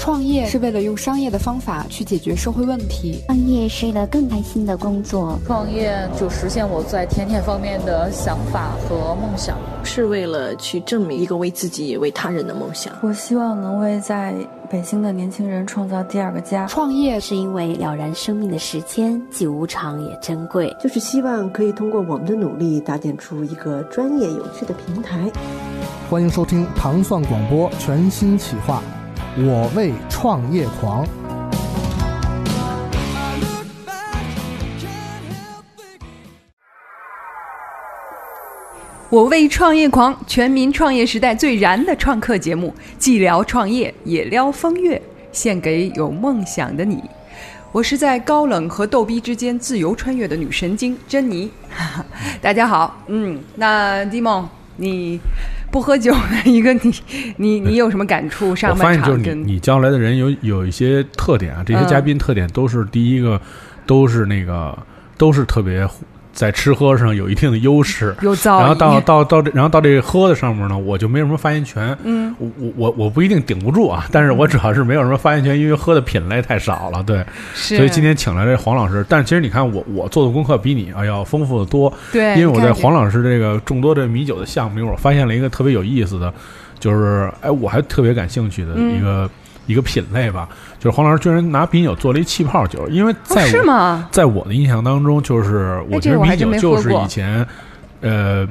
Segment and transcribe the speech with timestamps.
[0.00, 12.94] 创业是为了用商业的方法去解决社会问题，创业是为了更开心的工作，创业就实现我在甜甜方面的想法和梦想，是为了去证明一个为自己也为他人的梦想。
[13.02, 14.34] 我希望能为在
[14.70, 16.66] 北京的年轻人创造第二个家。
[16.66, 25.30] 创业是因为了然生命的时间既无常也珍贵，就是希望可以通过我们的努力搭建出一个专业有趣的平台。
[26.08, 28.82] 欢迎收听糖蒜广播全新企划。
[29.38, 31.06] 我为创业狂，
[39.08, 45.00] 我为创业狂，全民创业时代最燃的创客节目，既聊创业也撩风月，
[45.30, 47.00] 献给有梦想的你。
[47.70, 51.48] 我是在高冷和逗逼之间自由穿越的女神经珍妮。
[52.42, 55.20] 大家好，嗯，那蒂梦，你。
[55.70, 56.94] 不喝酒的一个你，
[57.36, 58.54] 你你有什么感触？
[58.56, 63.40] 上半场就是你你叫来的人有有一些特点啊，这些嘉宾特点都是第一个，
[63.86, 64.76] 都是那个
[65.16, 65.88] 都是特别。
[66.32, 71.96] 在吃喝上有一定的优势， 有然后到到到这，然后到这个喝的上面呢，我就没什么发言权。
[72.04, 77.02] 嗯，我我我我不一定顶不住啊， 但是我主要是没有什么发言权，因为喝的品类太少了。
[77.02, 81.92] 对，所以今天请来这黄老师，但其实你看我我做的功课比你啊要丰富的多。
[82.12, 86.32] 对，因为我在黄老师这个众多的米酒的项目里，我发现了一个特别有意思的，
[86.78, 89.28] 就是哎，我还特别感兴趣的一个。
[89.70, 94.08] 一个品类吧，就是黄老师居然拿啤酒做了一气泡酒，因为在是吗？
[94.10, 97.46] 在我的印象当中，就是我觉得米酒就是以前，
[98.00, 98.46] 呃，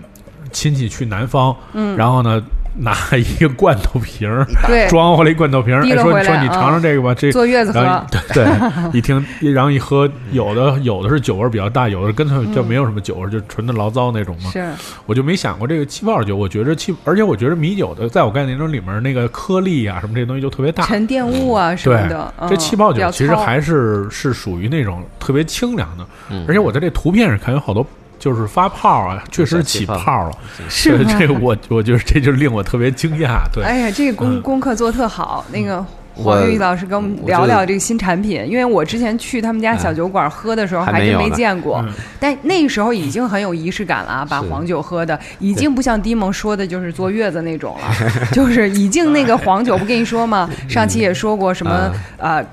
[0.51, 2.41] 亲戚去南方，嗯，然后呢。
[2.77, 4.45] 拿一个罐头瓶儿，
[4.89, 8.47] 装回来一罐头瓶儿，说说你尝尝这个吧，这坐月子喝， 对，
[8.93, 14.49] 一听，然后一喝，有的有的是酒味比较大，有的根本就没有什么酒味，就纯的醪糟那种嘛。
[14.51, 14.69] 是，
[15.05, 22.33] 我就没想过这个气泡酒，我觉着气，而且我觉着米酒的，在我概念中里面那个颗粒啊什么这些东西就特别大，沉淀物啊什么的。
[22.47, 26.05] 这气泡酒其实还是是属于那种特别清凉的，
[26.47, 27.85] 而且我在这图片上看有好多。
[28.19, 30.37] 就是发泡啊，确实起泡了。
[30.69, 33.39] 是这个，我我觉得这就令我特别惊讶。
[33.51, 35.45] 对，哎呀，这个功功课做特好。
[35.51, 41.83] 那个黄玉老师跟我们聊聊这个新产品，因为我之前去他们家小酒馆喝的时候，还真没见过。
[42.19, 47.87] 但那个时候已经很有仪式感了，把黄酒喝的已经不像迪蒙说的，就是坐月子那种了，
[48.33, 50.49] 就是已经那个黄酒不跟你说吗？
[50.67, 52.45] 上期也说过什么呃。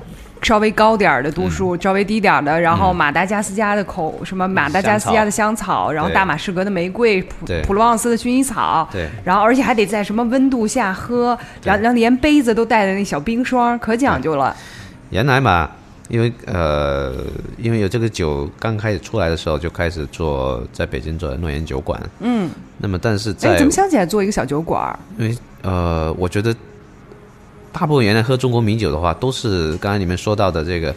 [0.47, 14.55] 稍微高点儿的度数，稍微低点儿的，然后马达加斯加的口什么马达加斯加的香草，然后大马士革的玫瑰，普普罗旺斯的薰衣草，对，然后而且还得在什么温度下喝，然后连杯子都带的那小冰霜，可讲究了。
[15.11, 15.69] 原来嘛，
[16.09, 17.13] 因为呃，
[17.59, 22.49] 因为有这个酒刚开始出来的时候，就开始做在北京做诺言酒馆，嗯，
[22.79, 24.97] 那么但是在怎么想起来做一个小酒馆？
[25.19, 26.55] 因为呃，我觉得。
[27.79, 30.95] 大部分原来喝中国米酒的话，都是刚才你们说到的这个，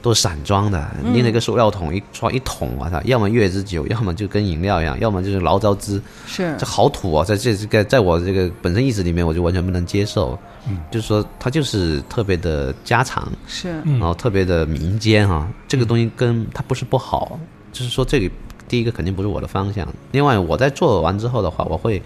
[0.00, 6.54] 都是散装的，拎了一个塑料桶一装一桶，我操，要么月之酒，要么就跟饮料一样，要么就是醪糟汁，是。
[6.56, 17.36] 这好土啊，在这这个在我这个本身意识里面，我就完全不能接受，嗯，就是说它就是特别的家常，是，然后特别的民间啊，这个东西跟它不是不好，
[17.72, 18.30] 就是说这里
[18.68, 22.00] 第一个肯定不是我的方向，另外我在做完之后的话，我会。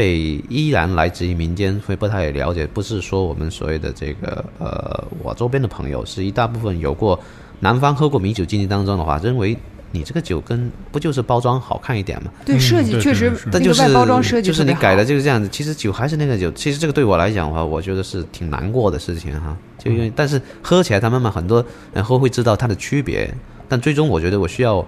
[0.00, 7.20] 被依然来自于民间，会不太了解，不是说我们所谓的这个呃，我周边的朋友是一大部分有过
[7.58, 9.54] 南方喝过米酒经历当中的话，认为
[9.92, 12.32] 你这个酒跟不就是包装好看一点吗？
[12.46, 15.46] 对，设计确实，但就是外包装设计就是你改的就是这样子。
[15.52, 19.54] 其实酒还是那个酒，其实这个对我来讲的话，我觉得是挺难过的事情哈。
[19.76, 21.62] 就因为但是喝起来，他慢慢很多
[21.92, 23.30] 然后会知道它的区别，
[23.68, 24.82] 但最终我觉得我需要。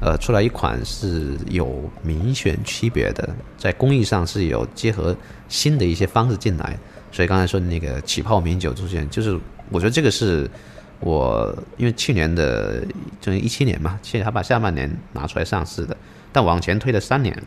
[0.00, 5.16] 呃，出来一款是有明显区别的，在工艺上是有结合
[5.48, 6.78] 新的一些方式进来，
[7.10, 9.38] 所以刚才说的那个起泡名酒出现，就是
[9.70, 10.48] 我觉得这个是
[11.00, 12.84] 我因为去年的
[13.20, 15.96] 就是一七年嘛，去年他把下半年拿出来上市的，
[16.32, 17.42] 但往前推了三年。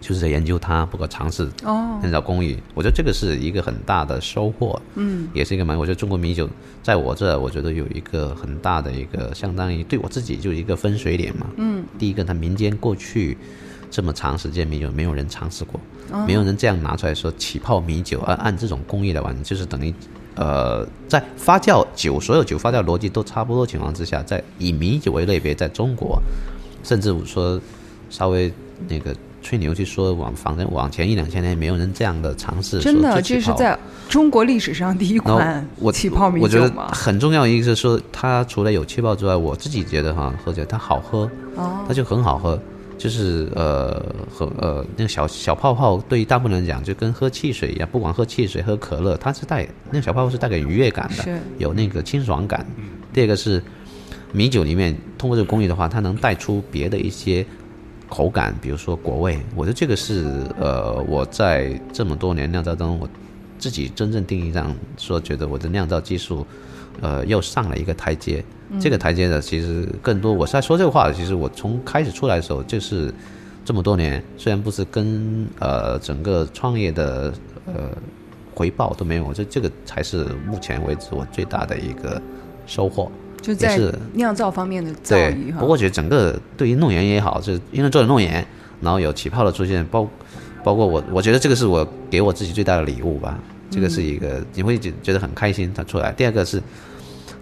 [0.00, 5.76] 就是在研究它，不过尝试按照工艺，我觉得这个是一个很大的收获，嗯，也是一个蛮。
[5.76, 6.48] 我觉得中国米酒
[6.82, 11.84] 在我这，我觉得有一个很大的一个，相当于对我自己就一个分水岭嘛，嗯。
[11.98, 13.36] 第一个，它民间过去
[13.90, 15.80] 这么长时间米酒，没有人尝试过，
[16.26, 19.92] 没有人这样拿出来说起泡米酒，而按这种工艺来玩，就是等于
[20.36, 26.22] 呃，在发酵酒所有酒发酵逻辑都差不多情况之下，在以米酒为类别，在中国，
[26.84, 27.60] 甚至我说
[28.08, 28.52] 稍微
[28.88, 29.12] 那个。
[29.48, 41.30] 吹牛去说往反正往前一两千年没有人这样的尝试，真的这是在中国历史上第一款气泡米酒我觉得很重要一个是说，它除了有气泡之外，我自己觉得哈喝起来它好喝，
[41.88, 42.60] 它就很好喝。
[42.98, 52.66] 就是呃和呃那个小小泡泡，对于大部分人讲就跟喝汽水一样，不管喝汽水喝可乐，它是带那个小泡泡是带给愉悦感的，有那个清爽感。
[53.14, 53.62] 第二个是
[54.32, 57.46] 米酒里面通过这个工艺的话，它能带出别的一些
[58.08, 59.38] 口感，比如说果味。
[59.54, 60.26] 我觉得这个是
[60.58, 63.08] 呃我在这么多年酿造当中，我
[63.58, 66.46] 自己真正定义上说，觉得我的酿造技术
[67.00, 68.44] 呃又上了一个台阶。
[68.80, 71.10] 这个台阶呢，其实更多我是在说这个话。
[71.12, 73.12] 其实我从开始出来的时候，就是
[73.64, 77.32] 这么多年，虽然不是跟呃整个创业的
[77.66, 77.90] 呃
[78.54, 82.20] 回报都没有，我觉得这个才是目前为止我最大的一个
[82.66, 83.10] 收获。
[83.40, 83.78] 就在
[84.14, 88.46] 酿造方面的造诣不过我觉得整个对于弄岩也好，就是因为做了弄岩，
[88.80, 90.08] 然后有起泡的出现，包
[90.62, 93.38] 包括我，我觉得这个是我给我自己最大的礼物吧。
[93.70, 96.12] 这个是一个你会觉觉得很开心，它出来。
[96.12, 96.62] 第二个是。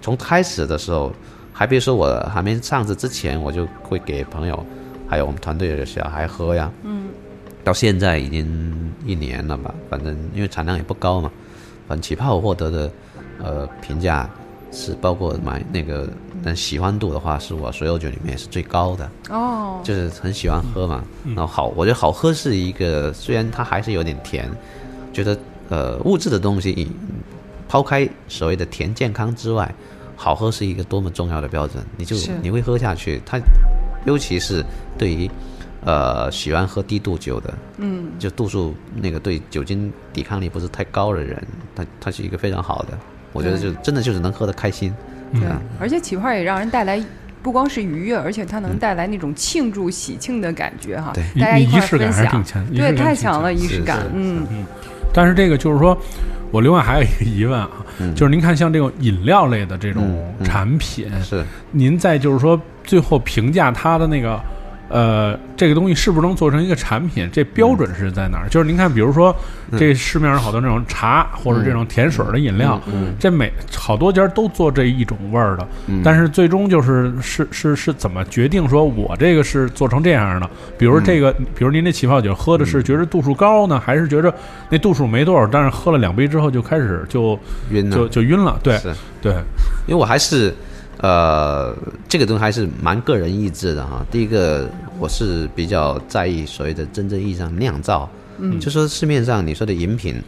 [0.02, 1.12] 从开始的时候，
[1.52, 4.64] 还别说我还没上市之前，我就会给朋友，
[5.08, 6.70] 还有我们团队的小孩喝呀。
[6.84, 7.08] 嗯。
[7.64, 11.28] 到现在已经一年了吧，反正因为产量也不高嘛，
[11.88, 12.90] 反正起泡获得的
[13.43, 14.31] 呃评价
[14.73, 16.09] 是包括买那个
[16.45, 19.11] 但喜欢度的话，是我所有酒里面是最高的。
[19.31, 19.81] 哦。
[19.85, 24.51] 就是很喜欢喝嘛，然后好，我觉得好喝是一个，虽然它还是有点甜，
[25.13, 26.91] 觉得呃物质的东西，
[27.69, 29.73] 抛开所谓的甜健康之外。
[30.19, 33.21] 好喝是一个多么重要的标准，你就你会喝下去。
[33.27, 33.39] 它，
[34.07, 34.65] 尤其是
[34.97, 35.31] 对于，
[35.85, 42.99] 呃，喜欢喝低度酒的，嗯，就度数那个对酒精抵抗力不是太高的人，它它是一个非常好的。
[43.37, 44.93] 我觉得就真的就是能喝得开心，
[45.33, 45.43] 对。
[45.79, 47.00] 而且起泡也让人带来
[47.43, 51.12] 不光是愉悦，而且它能带来那种庆祝喜庆的感觉哈。
[51.12, 52.44] 对，大家一块分享，
[52.75, 54.65] 对，太强了仪式感，嗯嗯。
[55.12, 55.97] 但是这个就是说。
[56.53, 57.69] 我另外还有一个疑问啊，
[58.15, 64.41] 就是您看像这种饮料类的这种产品，是您在就是说最后评价它的那个。
[64.88, 67.29] 呃，这个东西是不是能做成一个产品？
[67.33, 68.49] 这标准是在哪儿？
[68.49, 69.35] 就是您看，比如说，
[69.77, 72.81] 这市面上好多那种茶或者这种甜水的饮料，
[73.19, 75.67] 这每好多家都做这一种味儿的，
[76.05, 80.49] 但是最终就是是是是怎么决定说我这个是做成这样的？
[80.79, 84.32] 比如这个，比如您这起泡酒喝的是觉得度数高呢，还是觉着
[84.69, 87.37] 那度数没多少，但是喝了两杯之后就开始就
[87.71, 88.56] 晕，就就晕了？
[88.62, 88.79] 对，
[89.21, 89.32] 对，
[89.89, 90.55] 因为我还是。
[90.98, 91.76] 呃，
[92.08, 94.02] 这个东西还是蛮个人意志的哈。
[94.10, 94.66] 第一个，
[94.98, 98.08] 我是比较在意所谓的真正意义上酿造，
[98.38, 100.22] 嗯，就说市面上你说的饮品，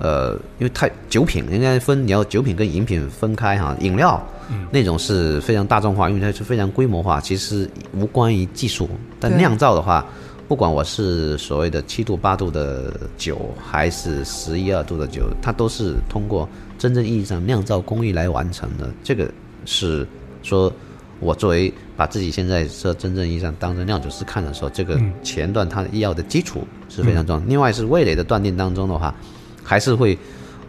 [0.00, 3.76] 呃，因为太酒品应该分，你要酒品跟饮品分开哈。
[3.78, 4.20] 饮料，
[4.72, 8.90] 那种是非常大众化，因为它是非常规模化，其实无关于技术。
[9.20, 10.04] 但酿造的话，
[10.48, 18.90] 不管我是所谓的七度八度的酒，还是十一二度的酒，它都是通过真正意义上酿造工艺来完成的。
[19.04, 19.30] 这个。
[19.70, 20.06] 是
[20.42, 20.72] 说，
[21.20, 27.44] 我作为把自己现在是真正意义上当成酿酒师看的时候，这个前段它医药的基础是非常重要。
[27.46, 29.14] 另外是味蕾的断定当中的话，
[29.62, 30.18] 还是会，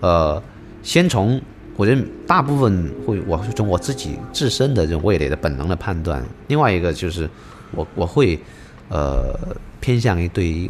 [0.02, 0.44] 呃，
[0.84, 1.42] 先从
[1.78, 6.22] 我觉得大部分会，我是从我自己自身的这种味蕾的本能的判断。
[6.48, 7.30] 另外一个就是，
[7.72, 8.38] 我我会，
[8.90, 9.34] 呃，
[9.80, 10.70] 偏向于对于。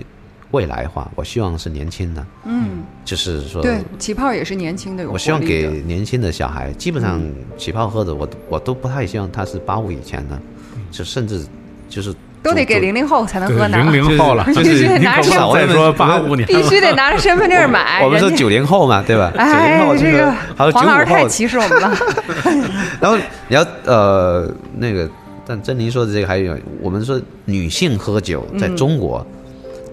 [0.52, 7.22] 未来化，我希望是年轻的，嗯，就是说，对，起泡也是年轻的，我希望给年轻的小孩，基本上
[7.56, 10.40] 起泡喝的，我我都不太希望他是八五以前的，
[10.90, 11.46] 就甚至
[11.88, 12.12] 就是
[12.42, 18.02] 都得给零零后才能喝呢，零零后了，必须得拿着，再说八五年，必须得拿着身份证买。
[18.04, 19.32] 我们说九零后嘛，对吧？
[19.38, 20.34] 哎，这个
[20.74, 21.96] 黄老师太歧视我们了。
[23.00, 23.16] 然后
[23.48, 25.08] 你要呃那个，
[25.46, 29.24] 但珍妮说的这个还有，我们说女性喝酒在中国。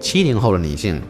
[0.07, 1.03] 七零后的女性，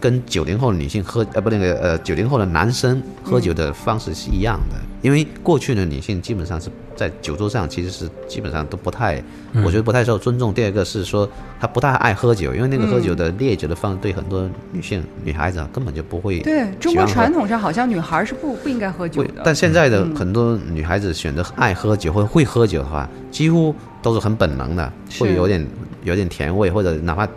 [0.00, 9.22] 跟九零后的女性喝呃不那个呃九零后的男生喝酒的方式是一样的，因为过去的女性基本上是在酒桌上其实是基本上都不太，
[9.62, 10.54] 我觉得不太受尊重。
[10.54, 11.28] 第二个是说
[11.60, 16.40] 她不太爱喝酒，因为那个喝酒的烈酒的方式对很多女性女孩子啊根本就不会。
[16.40, 25.66] 对中国传统上好像女孩是不不应该喝酒的，但现在的很多女孩子选择爱喝酒或者会喝酒的话，几乎都是很本能的，会有点
[26.04, 27.28] 有点甜味或者哪怕。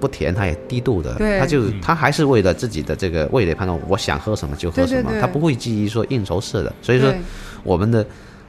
[0.00, 6.72] 不甜，它也低度的，它就它还是为了自己的这个味蕾判断，我想喝什么就喝什么，它不会基于说应酬式的。
[6.82, 7.12] 所以说，
[7.62, 8.04] 我们的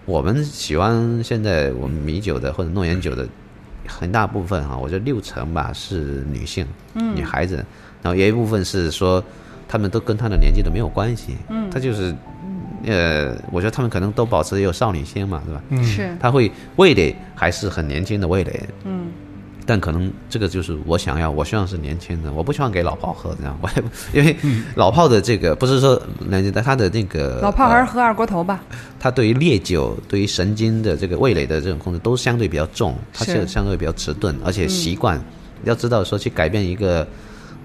[0.06, 3.28] 我们喜欢现在我们米酒的或者诺言酒的
[3.88, 7.56] 很大部分哈，我觉得六成吧是女性，女孩子，
[8.02, 9.24] 然后有一部分是说
[9.68, 12.16] 他们都跟他的年纪都没有关系，嗯，他就是
[12.86, 15.84] 呃，我觉得他们可能都保持有少女心嘛，是吧？
[15.84, 19.04] 是，他会味蕾还是很年轻的味蕾，嗯。
[19.67, 24.36] 但可能这个就是我想要，我希望是年轻的，我不希望给老炮喝这样， 我也因为
[24.75, 28.62] 老炮的这个不是说年纪，他的那个老炮还是喝二锅头吧。
[29.00, 35.19] 他对于烈酒、对于神经的这个味蕾的这种控制都相对比较重，他是相对比较迟钝，而且习惯
[35.63, 37.07] 要知道说去改变一个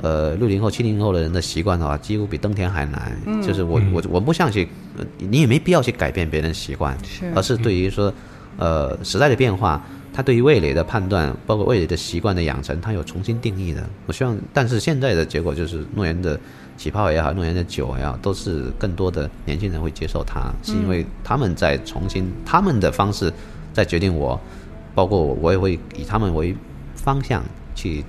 [0.00, 3.12] 呃六零后、七零后的人的习惯的话，几乎比登天还难。
[3.42, 4.66] 就是我我我不想去，
[5.19, 6.97] 你也没必要去改变别人习惯，
[7.35, 8.12] 而是对于说
[8.57, 9.85] 呃时代的变化。
[10.12, 13.88] 他对于味蕾的判断，包括味蕾的习惯的养成，他有重新定义的。
[14.07, 16.38] 我希望，但是现在的结果就是，诺言的
[16.76, 23.33] 起泡也好，诺言的酒也好，都是更多的年轻人会接受它，是因为他们在重新他们的方式
[23.73, 24.38] 在决定我，
[24.95, 26.55] 包括我，我也会以他们为
[26.97, 27.43] 方向
[27.75, 28.05] 去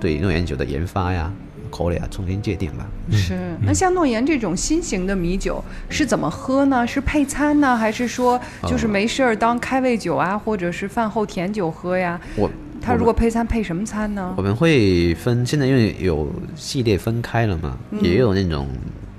[0.00, 1.32] 对诺言酒的研发呀。
[1.76, 2.86] 口里啊，重新界定吧。
[3.10, 6.86] 是，那像诺言这种新型的米酒是怎么喝呢？
[6.86, 12.18] 是配餐呢，还是说就是没事儿当开胃酒啊，或者是饭后甜酒喝呀？
[12.36, 14.32] 我它如果配餐配什么餐呢？
[14.38, 18.68] 我们会分，现在因为有系列分开了嘛，也有那种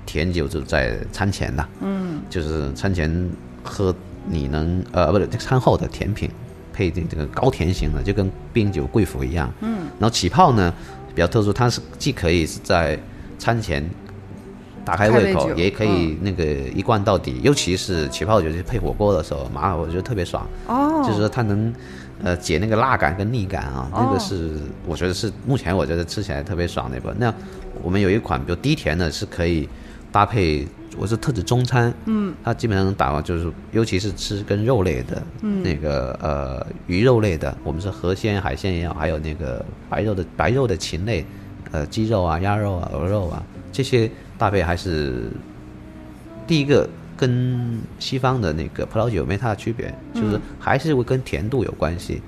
[0.04, 3.30] 甜酒就在餐前的，嗯，就是餐前
[3.62, 3.94] 喝，
[4.26, 6.28] 你能呃不对，餐后的甜品
[6.72, 10.74] 配这这个高甜型的，就跟冰酒贵腐一样，嗯，然后起泡呢。
[11.18, 12.96] 比较特殊，它是既可以是在
[13.40, 13.84] 餐前
[14.84, 17.40] 打开胃口，也可以那个一灌到底。
[17.42, 20.46] 尤其是起泡酒去配火锅的时候，麻辣，我觉得特别爽。
[20.68, 21.74] 哦，就是说它能
[22.22, 27.12] 呃解那个辣感跟腻感啊，那个是我觉得是目前我觉得吃起来特别爽那款。
[27.18, 27.34] 那
[27.82, 29.68] 我们有一款比如低甜的，是可以
[30.12, 30.68] 搭配。
[30.98, 41.24] 我是特指中餐，嗯，它基本上能打完，就是尤其是吃跟肉类的，嗯，那个呃鱼肉类的，我们是河鲜、海鲜也好，还有那个白肉的白肉的禽类，
[41.70, 43.40] 呃鸡肉啊、鸭肉啊、鹅肉啊，
[43.70, 45.30] 这些搭配还是
[46.46, 52.20] 第一个跟西方的那个葡萄酒没太大区别，就是还是会跟甜度有关系。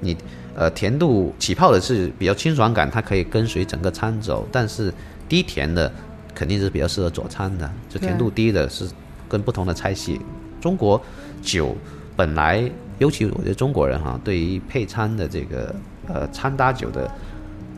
[0.00, 0.14] 你
[0.54, 4.92] 呃甜度起泡的是比较清爽感，它可以跟随整个餐走，但是
[5.26, 5.90] 低甜的。
[6.34, 8.88] 肯定是比较适合佐餐的，就甜度低的是
[9.28, 10.20] 跟不同的菜系。
[10.60, 11.00] 中国
[11.40, 11.74] 酒
[12.14, 15.74] 本来，尤其我觉得中国人哈，对于配餐的这个
[16.06, 17.10] 呃餐搭酒的，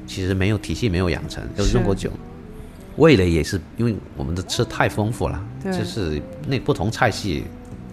[0.06, 1.44] 其实没有体系，没有养成。
[1.56, 2.10] 就是中国酒
[2.96, 7.44] 味蕾也是，因为我们的吃太丰富了，就是那不同菜系、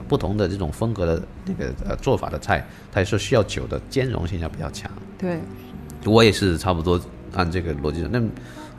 [0.07, 4.91] 不同的这种风格的那个呃做法的菜，它也是需要酒的兼容性要比较强。
[5.19, 5.39] 对，
[6.05, 6.99] 我也是差不多
[7.35, 8.07] 按这个逻辑。
[8.11, 8.19] 那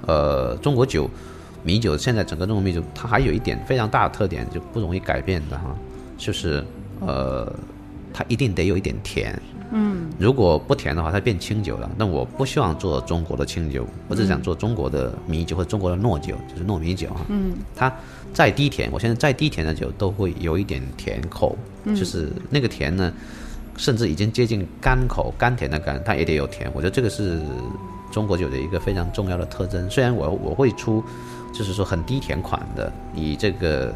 [0.06, 1.08] 呃，中国酒。
[1.62, 5.76] 米酒现在整个中国米酒，它还有一点非常大的特点，就不容易改变的哈，
[6.16, 6.64] 就是
[7.00, 7.52] 呃，
[8.12, 9.40] 它一定得有一点甜。
[9.72, 11.88] 嗯，如果不甜的话，它变清酒了。
[11.96, 17.20] 那我不希望做中国的清酒，我只想做中国的米酒或者中国的糯酒，就是糯米酒哈。
[17.28, 17.92] 嗯，它
[18.34, 21.56] 再低甜，我现在再低甜的酒都会有一点甜口，
[21.94, 23.12] 就是那个甜呢，
[23.76, 26.68] 甚至已经接近干口，甘甜的甘，它也得有甜。
[26.74, 27.40] 我觉得这个是
[28.10, 29.88] 中国酒的一个非常重要的特征。
[29.88, 31.04] 虽然我我会出。
[31.52, 33.92] 就是说很低甜款的，以这个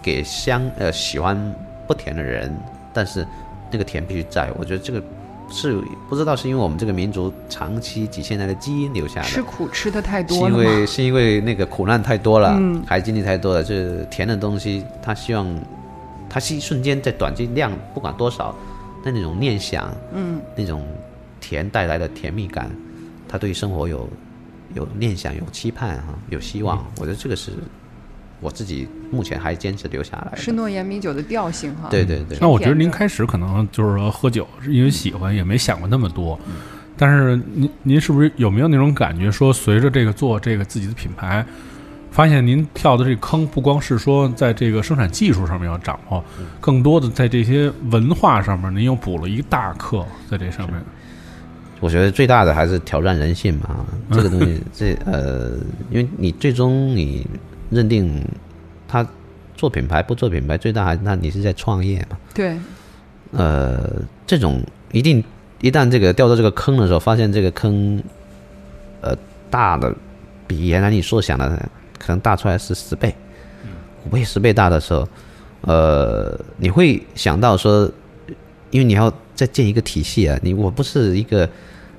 [0.00, 1.36] 给香呃喜欢
[1.86, 2.54] 不甜的人，
[2.92, 3.26] 但是
[3.70, 4.50] 那个甜必须在。
[4.56, 5.02] 我觉得这个
[5.50, 15.46] 是不知道是因为我们这个民族长期几千年的基因留下的，吃苦吃的太多是因为是因为那个苦难太多了，嗯还经历太多了，就是甜的东西，他希望
[16.28, 18.54] 他是一瞬间在短期量不管多少，
[19.04, 20.86] 那那种念想，嗯，那种
[21.40, 22.70] 甜带来的甜蜜感，
[23.28, 24.08] 他对生活有。
[24.74, 26.84] 有念想，有期盼，哈，有希望。
[26.96, 27.52] 我觉得这个是
[28.40, 30.36] 我自己目前还坚持留下来。
[30.36, 31.88] 是诺言米酒的调性，哈。
[31.90, 32.38] 对对对。
[32.40, 36.38] 那我觉得您开始可能就是说喝酒是因为喜欢，也没想过那么多。
[36.96, 41.44] 但是您您是不是有没有那种感觉，说随着这个做这个自己的品牌，
[42.10, 46.22] 发现您跳的这坑不光是说在这个生产技术上面要掌握，
[46.60, 50.82] 更多的在这些文化上面，您又补了一大课在这上面。
[51.80, 55.52] 我觉得最大的还是挑战人性嘛，这个东西， 这呃，
[55.90, 57.26] 因为你最终你
[57.70, 58.22] 认定
[58.86, 59.06] 他
[59.56, 62.18] 做品牌不做品牌，最大还那你是在创业嘛？
[62.34, 62.56] 对。
[63.32, 64.60] 呃，这种
[64.92, 65.22] 一定
[65.60, 68.02] 一旦这个掉到这个坑的时候，发现这个坑
[69.00, 69.16] 呃
[69.48, 69.94] 大的
[70.46, 71.48] 比原来你设想的
[71.98, 73.14] 可能大出来是十倍、
[74.04, 75.08] 五倍、十倍大的时候，
[75.60, 77.88] 呃，你会想到说，
[78.70, 81.48] 因为你要再建一个体系啊，你我不是一个。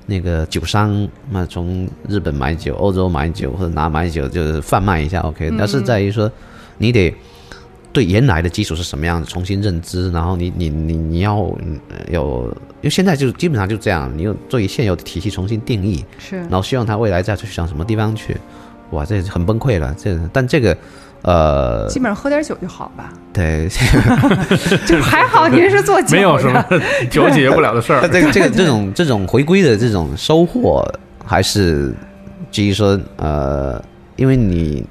[0.04, 5.50] 那个酒商那从日本买酒、欧洲买酒或者拿买酒就是贩卖一下，OK。
[5.56, 6.30] 但是在于说，
[6.76, 7.14] 你得
[7.92, 11.36] 对原来的基础是什么样的重新认知，然后你你你你要
[12.10, 18.36] 有，因为现在就基本上就这样，你又做以现有的体系重新定义，是，然后希望它未来再去向什么地方去，
[18.90, 19.94] 哇，这很崩溃了。
[19.96, 20.76] 这但这个
[21.22, 23.12] 呃，基本上喝点酒就好吧。
[23.32, 23.68] 对，
[24.86, 26.64] 就还好您是做酒，没有什么
[27.10, 28.08] 酒解决不了的事儿。
[28.08, 30.84] 这个这个这种这种回归的这种收获，
[31.24, 31.94] 还是
[32.50, 33.82] 基于说呃，
[34.16, 34.84] 因为你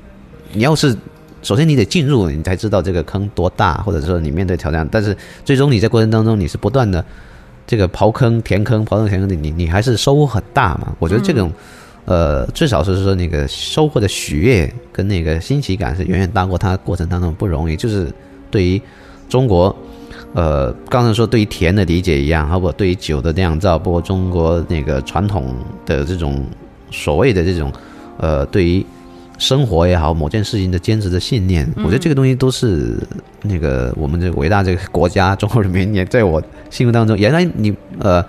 [0.53, 0.95] 你要是
[1.41, 4.88] 首先你得进入，你才知道这个坑多大，或者说你面对挑战。
[4.89, 7.03] 但是最终你在过程当中你是不断的
[7.67, 10.93] 这个刨坑填坑刨坑填坑，你你还是收获很大嘛？
[10.97, 11.51] 我觉得这种。
[12.05, 17.75] 呃，至少是说那个收获的喜悦跟那个新奇感是远远大过它过程当中不容易。
[17.75, 18.12] 就是
[18.50, 18.81] 对于
[19.29, 19.74] 中国，
[20.34, 25.55] 呃，刚才说对于甜的理解一样，包括对于酒的酿造，包括中国那个传统
[25.86, 26.43] 的这种
[26.89, 27.72] 所谓的这种，
[28.17, 28.86] 呃，对于
[29.38, 32.98] 生活也好，某件事情的坚持的信念，我觉得这个东西都是
[33.43, 38.25] 那个我们这伟大这个国家中国人民也在我心目当中，原来你呃。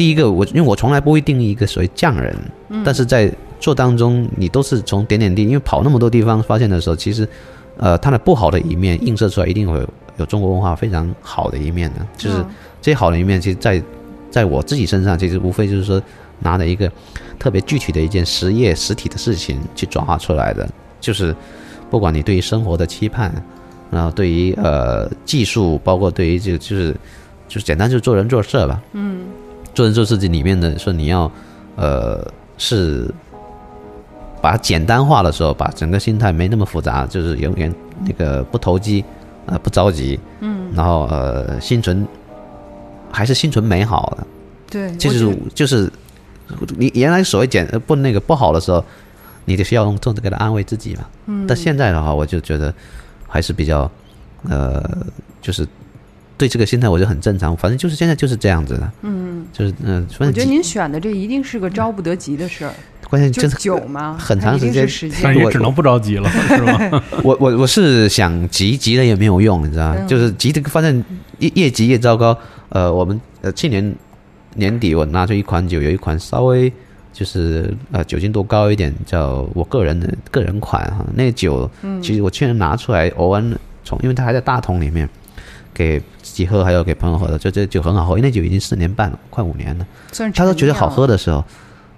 [0.00, 2.34] 第一个，我因为我从来不会定义一个所谓匠人，
[2.82, 7.28] 但是在做当中，你都是从点点滴，因为跑那么多地方发现的时候，其实，
[7.76, 12.42] 呃，它的不好的一面映射出来，一定会有有中国文化非常好的一面的，就是
[12.80, 13.82] 这些好的一面，其实，在
[14.30, 16.00] 在我自己身上，其实无非就是说
[16.38, 16.90] 拿了一个
[17.38, 20.66] 特别具体的一件实业实体的事情去转化出来的，
[20.98, 21.36] 就是
[21.90, 23.30] 不管你对于生活的期盼，
[23.90, 26.96] 然后对于呃技术，包括对于这个就是
[27.46, 29.26] 就是简单就做人做事吧，嗯。
[29.74, 31.30] 做人做事情里面的说你要，
[31.76, 32.26] 呃，
[32.58, 33.08] 是
[34.42, 37.72] 把它简单化的时候，把整个心态没那么复杂，就是永远
[38.04, 39.04] 那个不投机，
[39.46, 42.06] 呃，不着急，嗯，然后呃，心存
[43.10, 44.26] 还是心存美好的，
[44.70, 45.90] 对，就是就是
[46.76, 48.84] 你原来所谓简不那个不好的时候，
[49.44, 52.74] 你得需要用这个来安慰自己嘛，嗯，但现在的话，我就觉得
[53.28, 53.90] 还是比较，
[54.48, 54.82] 呃，
[55.40, 55.66] 就是。
[56.40, 60.06] 对这个心态我觉得很正常，反正就是现在就是这样子的，嗯，就是嗯。
[60.18, 62.72] 我觉得您选的这一定是个着不得急的事儿，
[63.10, 64.88] 关键就是酒吗，很长时间，
[65.22, 67.04] 但也只能不着急了， 是吧？
[67.22, 70.06] 我我我是想急急了也没有用，你知道吗？
[70.08, 71.04] 就是急的，反正
[71.40, 72.34] 越越急越糟糕。
[72.70, 73.94] 呃，我们呃去年
[74.54, 76.72] 年底我拿出一款酒，有一款稍微
[77.12, 81.04] 就是呃酒精度高一点，叫我个人的个人款哈。
[81.14, 81.70] 那个酒，
[82.02, 83.44] 其实我去年拿出来偶尔
[83.84, 85.06] 从，因为它还在大桶里面。
[85.72, 89.86] 给自己喝，还有给朋友喝的，就这酒很好喝，因为那酒已经四年半了，快五年了。
[90.34, 91.44] 他都觉得好喝的时候，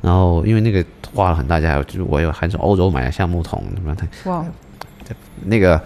[0.00, 4.06] 然后因为那个花了很大价，就是我又还从欧洲买的橡木桶，什么的。
[4.24, 4.44] 哇，
[5.44, 5.80] 那个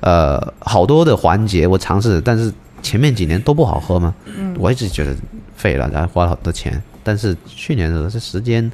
[0.00, 4.14] 呃，好多的环节我尝试，但是前面几年都不好喝嘛。
[4.24, 5.14] 嗯，我一直觉得
[5.56, 6.82] 废了，然后花了好多钱。
[7.02, 8.70] 但是去年的时候这时间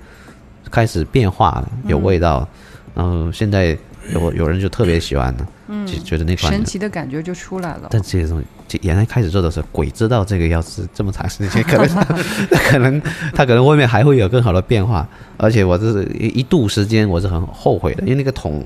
[0.71, 2.47] 开始变化了，有味道，
[2.95, 3.77] 然后现在
[4.13, 5.47] 有有人就特别喜欢呢。
[5.69, 7.89] 嗯，就觉得那款神奇的感觉就出来了。
[7.91, 11.89] 但这些东西，就原来开始做的时候，鬼知道这个要是这么长时间，可能
[12.71, 13.01] 可能
[13.35, 15.09] 他可能外面还会有更好的变化。
[15.37, 18.65] 而且我这是一度时间我是很后悔的，因为那个桶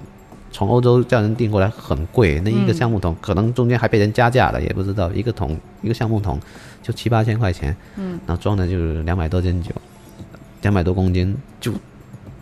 [0.50, 6.38] 从欧洲叫人订过来很贵，那一个橡木桶可能中间还被人加价了，也不知道一个桶一个橡木桶
[6.82, 9.70] 就七八千块钱，嗯，然后装的就是两百多斤酒，
[10.62, 11.72] 两百多公斤就，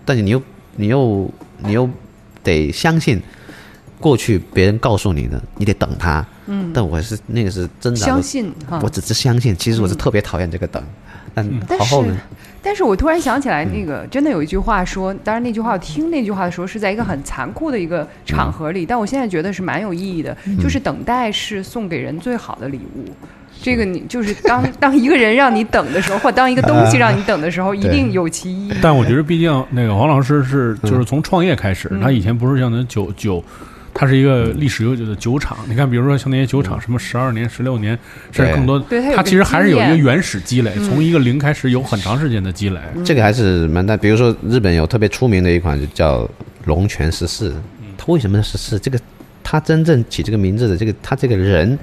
[0.04, 0.42] 但是你又
[0.76, 1.88] 你又你又
[2.42, 3.20] 得相信。
[4.00, 6.26] 过去别人告诉你的，你得等他。
[6.46, 9.56] 嗯，但我是那个是真的相信哈，我只是相信。
[9.56, 10.82] 其实我是特别讨厌这个等。
[11.32, 11.94] 但但是，
[12.60, 23.04] 但是我突然想起来，那个真的有一句话说，当然那句话我听那句话的时候是在一个很残酷的一个场合里，但我现在觉得是蛮有意义的，就是等待是送给人最好的礼物。
[23.62, 28.74] 这个你就是当当一个人让你等的时候，或当一个东西让你等的时候， 一定有其意义。
[28.82, 33.42] 但我觉得，毕竟那个黄老师是就是从创业开始，他以前不是像那酒酒，
[33.94, 37.96] 他是一个历史悠久的酒厂，你看，比如说像那些酒厂，什么十二年、十六年，
[38.32, 38.82] 甚至更多，
[39.14, 42.80] 它其实还是有一个原始积累，从一个零开始，有很长时间的积累。
[43.04, 43.96] 这个还是蛮大。
[43.96, 46.28] 比如说日本有特别出名的一款，就叫
[46.64, 47.54] 龙泉十四。
[47.96, 48.78] 它为什么十四？
[48.78, 48.98] 这个
[49.44, 51.78] 它真正起这个名字的这个他这个人，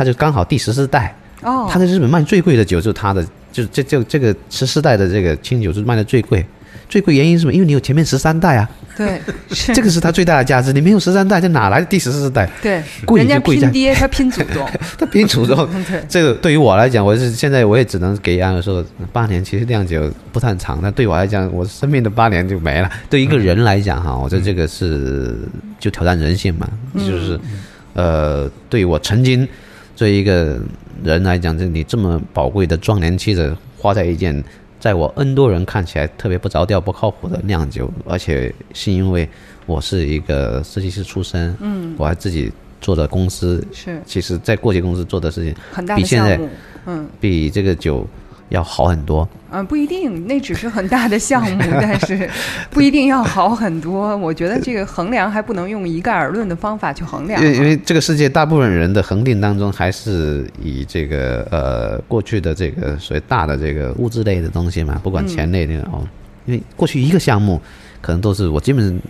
[0.00, 1.14] 他就刚好第十四代。
[1.42, 1.68] 哦。
[1.70, 6.42] 他在日本卖最贵的酒就是他的，就是这这这个十四代的这个清酒是卖的最贵。
[6.88, 7.52] 最贵原因是什么？
[7.52, 8.68] 因为你有前面十三代啊。
[8.96, 9.20] 对，
[9.74, 10.72] 这个是它最大的价值。
[10.72, 12.50] 你没有十三代，这哪来的第十四代？
[12.62, 14.66] 对，贵就贵拼爹，他拼祖宗，
[14.98, 15.68] 他拼祖宗。
[15.88, 22.90] 对，这个对于我来讲，我是现在我也只能给安说，八年其实酿酒不算长，但对我来讲，我生命的八年就没了。
[23.08, 25.36] 对一个人来讲，哈，我觉得这个是
[25.78, 27.38] 就挑战人性嘛，就是
[27.94, 29.46] 呃，对我曾经
[30.00, 30.58] 作为一个
[31.04, 34.42] 人来讲，这你这么宝贵的壮年期的花在一件。
[34.78, 39.28] 在我 N 多人看起来特别不着调、不靠谱的酿酒，而且是因为
[39.66, 46.40] 我是一个设计师出身，嗯，我还自己做的公司，是，其实，在过去公司做的事情，很大比现在，
[46.86, 48.06] 嗯，比这个酒
[48.50, 49.28] 要好很多。
[49.52, 52.28] 嗯，不一定，那只是很大的项目， 但是
[52.70, 54.16] 不一定要好很多。
[54.16, 57.42] 我觉得这个衡量还不能用一概而论的方法去衡量。
[57.42, 66.06] 因为因为这个世界大部分人的恒定当中，还是以这个呃过去的这个所谓大的这个物质类的东西嘛，不管钱类的哦。
[66.46, 67.60] 因为过去一个项目
[68.00, 69.00] 可能都是我基本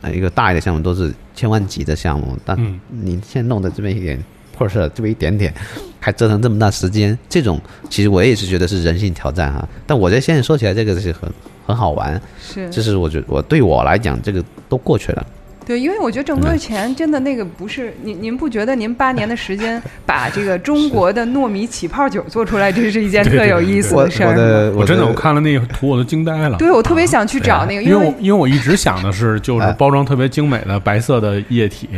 [0.00, 4.22] 上一个大一点项目都是千万级的项目，但你现在弄的这么一点。
[4.62, 5.52] 破事这么一点点，
[5.98, 9.68] 还折腾这么大时间，这种其实我也是觉得是人性挑战哈。
[9.86, 11.28] 但我在现在说起来，这个是很
[11.66, 15.26] 很好玩，是，就是我觉得我对我来讲，这个都过去了。
[15.66, 24.72] 对，因为我觉得挣多少钱真的那个不是您，您不觉得您八年的时间把这个中国的糯米起泡酒做出来，这是一件 特有意思的事儿。
[24.74, 26.56] 我真的我看了那个图，我都惊呆了。
[26.58, 31.88] 对，我特别想去找那个，因为因为我一直想的是，就是 包装特别精美的白色的液体，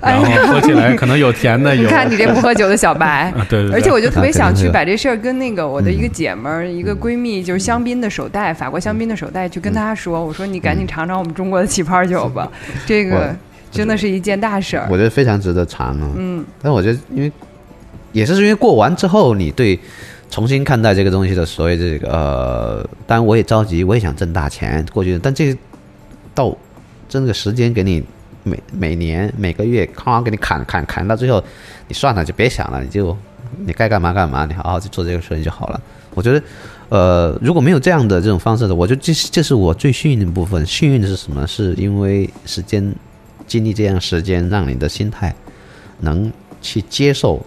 [0.00, 1.74] 然后喝起来可能有甜的。
[1.76, 3.72] 有看你这不喝酒的小白，对对。
[3.72, 12.50] 而且我就特别想去把这事儿跟那个我的一个姐们儿、一个闺蜜，就是香槟的手袋，法国香槟的手袋，去跟她说，我说你赶紧尝尝我们中国的起泡酒吧，
[12.86, 13.34] 这个。
[13.70, 16.08] 真的是一件大事儿，我觉得非常值得尝啊。
[16.16, 17.32] 嗯，但我觉得，因为
[18.12, 19.76] 也是因为过完之后，你对
[20.30, 25.52] 重新看待这个东西的所谓这个呃，当然我也着急，我也想挣大钱过去，但这
[26.36, 26.56] 到
[27.08, 28.00] 这个时间给你
[28.44, 31.42] 每每年每个月咔给你砍砍砍到最后，
[31.88, 33.16] 你算了就别想了，你就
[33.66, 35.80] 你该干嘛干嘛，你好好去做这个事情就好了。
[36.14, 36.40] 我觉得，
[36.94, 40.64] 呃，如果没有这样的这种方式的，我觉得这这是我最幸运的部分。
[40.64, 41.44] 幸运的是什么？
[41.46, 42.94] 是因为时间。
[43.46, 45.34] 经历这样时间，让你的心态
[46.00, 47.44] 能去接受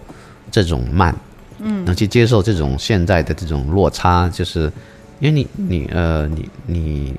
[0.48, 1.12] 这种慢，
[1.58, 4.70] 嗯，能去接受这种现在的这种落差，就是
[5.18, 7.14] 因为你你呃你你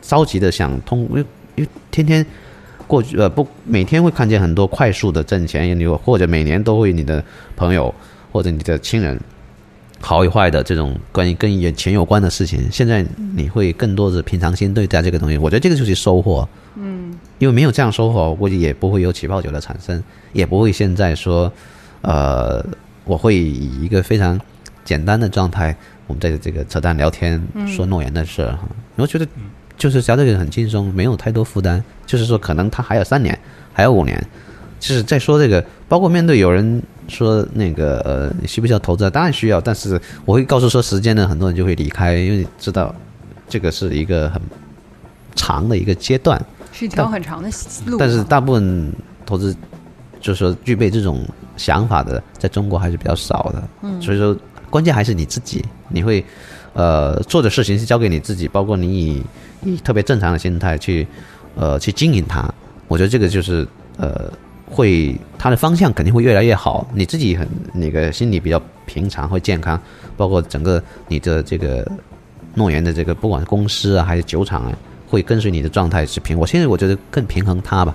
[0.00, 1.24] 着急的想通，因为
[1.56, 2.24] 因为天天
[2.86, 7.22] 过去呃不每天会看见很多快速的挣钱，你或者每年都会你的
[7.56, 7.92] 朋友
[8.30, 9.20] 或者你的亲人
[10.00, 17.18] 好与坏的这种关于跟钱有关的事情，现在你会更多的平常心对待这个东西，我觉得这个就是收获，嗯。
[17.38, 20.02] 因为没有这样收获，估计也不会有起泡酒的产生，
[20.34, 21.50] 也不会现在说，
[22.02, 22.62] 呃，
[23.04, 24.38] 我会以一个非常
[24.84, 25.74] 简单的状态，
[26.06, 28.68] 我们在这个扯淡聊天，说诺言的事儿哈。
[28.96, 29.26] 我觉得
[29.78, 31.82] 就是聊这个很轻松，没有太多负担。
[32.04, 33.38] 就是说，可能他还有三年，
[33.72, 34.22] 还有五年，
[34.80, 39.08] 就是在说这个，包括面对有人说那个呃，你需不需要投资？
[39.10, 42.92] 当然需要，但是我会告诉说时间呢，很多人就会离开，因为知道
[43.48, 44.40] 这个是一个很
[45.36, 46.42] 长的一个阶段。
[46.72, 47.50] 是一条很长的
[47.86, 48.92] 路，但是大部分
[49.26, 49.54] 投资
[50.20, 51.20] 就是说具备这种
[51.56, 53.62] 想法的，在中国还是比较少的。
[53.82, 54.34] 嗯，所以说
[54.70, 56.24] 关键还是你自己，你会
[56.72, 59.22] 呃做的事情是交给你自己，包括你以
[59.64, 61.06] 以特别正常的心态去
[61.56, 62.48] 呃去经营它。
[62.86, 63.66] 我觉得这个就是
[63.98, 64.30] 呃
[64.70, 69.78] 会它的方向肯定会越来越好，你自己很那个心理比较平常，会健康，
[70.16, 71.86] 包括整个你的这个
[72.54, 74.72] 诺言的这个不管是公司啊还是酒厂啊。
[75.10, 77.92] 会跟随你的状态是平，我现在我觉得更平衡它吧，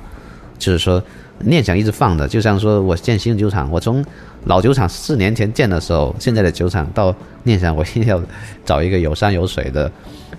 [0.60, 1.02] 就是说
[1.40, 4.04] 念想一直放着，就像说我建新的酒厂，我从
[4.44, 8.22] 老酒厂四年前建的时候，现在的酒厂到念想，我现在要
[8.66, 9.90] 找一个有山有水的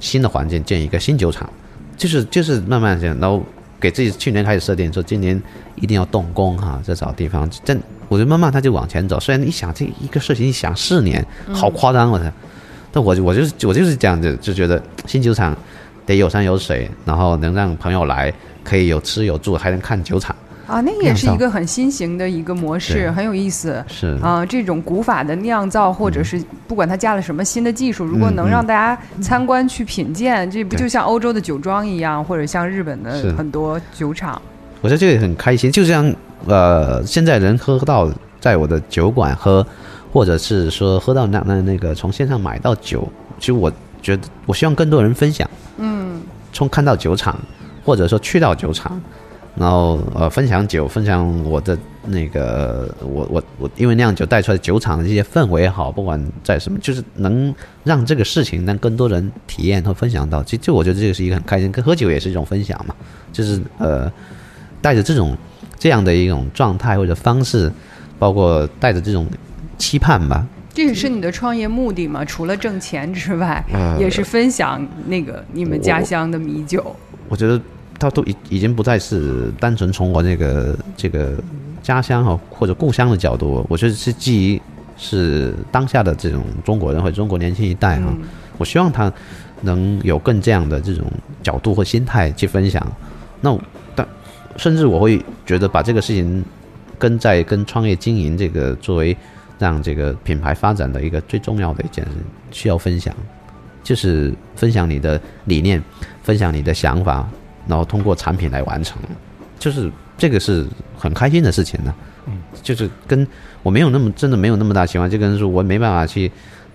[0.01, 1.51] 新的环境建一个新酒厂，
[1.96, 3.42] 就是就是慢慢这样，然后
[3.81, 5.41] 给自己去年开始设定说今年
[5.77, 9.19] 一定要动工哈，再找地方，但我觉得慢慢他就往前走。
[9.21, 12.25] 虽然一想这一个事情，一想四年，好夸张我操，
[12.93, 15.57] 但我我就是我就是这样子，就觉得新酒厂。
[16.07, 20.37] 得有山有水，然后能让朋友来，可以有吃有住，还能看酒厂
[20.67, 23.85] 啊，那个也是一个很新型的一个模式，很有意思。
[23.87, 24.19] 是。
[24.23, 34.41] 啊，这种古法的酿造，或者是不管它加了什么新的技术，如果能让大家参观去品鉴，这不就像欧洲的酒庄一样，或者像日本的很多酒厂？
[34.83, 36.13] 我觉得这个很开心，就像
[36.47, 39.67] 呃，现在人喝到在我的酒馆喝，
[40.13, 45.49] 或者是说喝到那那那个从线上买到酒，其实我觉得我希望更多人分享。
[45.79, 46.21] 嗯，
[46.53, 47.39] 从看到酒厂，
[47.85, 49.01] 或者说去到酒厂，
[49.57, 60.42] 然后呃分享酒，分享我的那个我我我因为酿酒带出来酒厂的这些氛围也好，不管在什么，就是能让这个事情让更多人体验和分享到。
[60.42, 62.95] 其实就我觉得这个是一个很开心，跟喝酒也是一种分享嘛，
[63.33, 64.12] 就是呃
[64.81, 65.37] 带着这种
[65.79, 67.73] 这样的一种状态或者方式，
[68.19, 69.27] 包括带着这种
[69.79, 70.47] 期盼吧。
[70.75, 72.23] 这也是你的创业目的嘛？
[72.23, 73.64] 除了挣钱之外，
[73.99, 76.95] 也是分享那个你们家乡的米酒。
[77.29, 77.59] 我觉得
[77.99, 81.35] 它都已已经不再是单纯从我这个这个
[81.83, 84.63] 家乡哈或者故乡的角度，我觉得是基于
[84.97, 88.13] 是当下的这种中国人或中国年轻一代哈。
[88.59, 89.13] 我希望他
[89.63, 91.05] 能有更这样的这种
[91.43, 92.87] 角度或心态去分享。
[93.41, 93.57] 那
[93.95, 94.07] 但
[94.57, 96.45] 甚至我会觉得把这个事情
[96.99, 99.17] 跟在跟创业经营这个作为。
[99.59, 102.11] 让这个品牌发展的一个最重要的一件事，
[102.51, 103.17] 需要分享，
[103.83, 105.83] 就是分享你的理念，
[106.23, 107.27] 分享你的想法，
[107.67, 108.99] 然后通过产品来完成，
[109.59, 110.67] 就是这个是
[110.99, 111.95] 很开心的事情呢。
[112.27, 113.27] 嗯，就是跟
[113.63, 116.31] 我没有那么真的没有那么大情况，就跟说我没办法去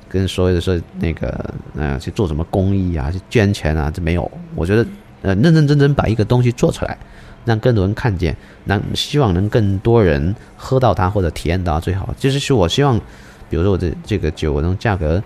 [0.08, 4.32] 跟所有的说那个呃去做什么公益啊，去捐钱啊，这没有。
[4.56, 4.86] 我觉得
[5.22, 6.98] 呃认认真真把一个东西做出来。
[7.44, 12.14] 让更多人看见，让希望能更多人喝到它或者体验到最好。
[12.16, 12.96] 就是说我希望，
[13.50, 15.20] 比如说我的这个酒能价格，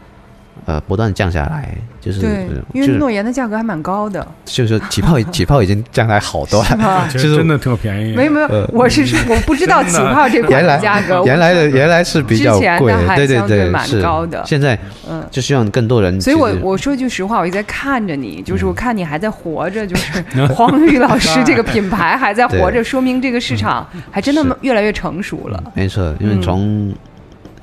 [0.66, 1.76] 呃，不断降下来。
[2.00, 4.26] 就是对，因为诺言的价格还蛮高的。
[4.46, 8.16] 就是起泡 起泡已经降下来好多了，就是真的挺便宜。
[8.16, 11.24] 没有没有，我是说我不知道起泡这块价格。
[11.26, 14.44] 原来的原来是比较贵，对对对，蛮高的。
[14.46, 14.78] 现在
[15.10, 16.22] 嗯，就希望更多人。
[16.22, 20.22] 所以我我说句实话，我一直在看着你，就是我看你还在活着，就是
[20.54, 25.64] 黄宇老师这个 品牌还在活着，说明这个市场还真的越来越成熟了。
[25.74, 26.94] 没错，因为从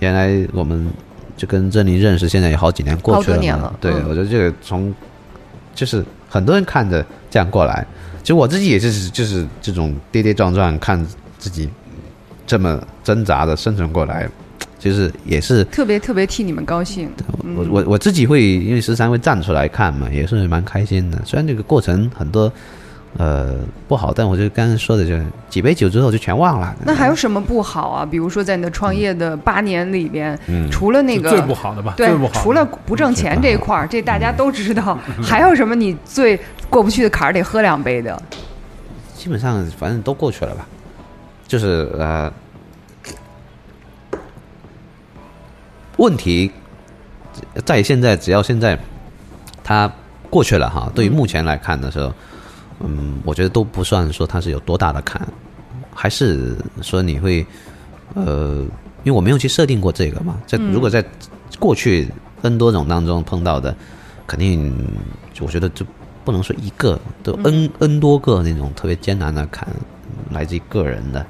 [0.01, 0.85] 原来我们。
[1.37, 3.75] 就跟珍妮认识，现在也好几年过去了嘛。
[3.81, 4.95] 对，我觉得这个从
[5.75, 7.87] 就是很多人看着这样过来，
[8.23, 11.05] 其实我自己也是就是这种跌跌撞撞看
[11.39, 11.69] 自己
[12.47, 14.29] 这么挣扎的生存过来，
[14.79, 17.11] 就是也是特别特别替你们高兴。
[17.57, 21.21] 我我我自己会因为十三会站出来看嘛，也是蛮开心的。
[21.25, 22.53] 虽然这个过程很多。
[23.19, 25.15] 呃，不好，但我就刚才说的，就
[25.51, 26.75] 几杯酒之后就全忘了。
[26.83, 28.07] 那还有什么不好啊？
[28.11, 30.37] 比如说，在你的创业的八年里边，
[30.71, 31.93] 除了那个最不好的吧？
[31.95, 34.99] 对，除了不挣钱这一块儿，这大家都知道。
[35.23, 38.21] 还有什么你最过不去的坎儿，得喝两杯的？
[39.15, 40.67] 基本上反正都过去了吧。
[41.47, 42.33] 就是呃，
[45.99, 46.51] 问题
[47.67, 48.79] 在现在，只要现在
[49.63, 49.93] 它
[50.31, 50.91] 过去了哈。
[50.95, 52.07] 对于目前来看的时候。
[52.07, 52.15] 嗯，
[53.25, 55.27] 我觉得都不算说它是有多大的坎，
[55.95, 57.47] 还是说你会，
[58.15, 58.65] 呃，
[59.05, 61.05] 因为我没有去设定过这个嘛，在如果在
[61.59, 62.09] 过去
[62.43, 63.75] N 多种当中碰到的，
[64.27, 64.75] 肯定
[65.41, 65.87] 我觉得就
[66.25, 69.69] 不能说一个，都 N N 多个那种特别艰难的坎，
[70.31, 71.25] 来自于个人的、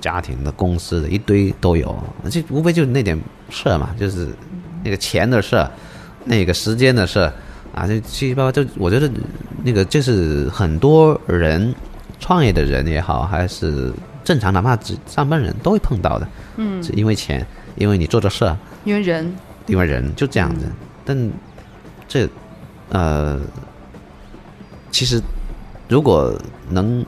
[0.00, 1.96] 家庭的、公司的一堆都有，
[2.30, 4.28] 这无非就是那点事儿嘛，就是
[4.84, 5.70] 那个钱的事儿，
[6.24, 7.32] 那个时间的事儿。
[7.74, 9.10] 啊，这七七八八，就我觉得
[9.64, 11.74] 那个就是很多人
[12.20, 16.28] 创业的人也好，还是正常哪怕只上班人都会碰到的。
[16.56, 19.34] 嗯，是因为钱，因为你做的事儿，因为人，
[19.66, 20.66] 因为人就这样子。
[21.04, 21.30] 但
[22.06, 22.28] 这
[22.90, 23.40] 呃，
[24.90, 25.20] 其实
[25.88, 27.04] 如果能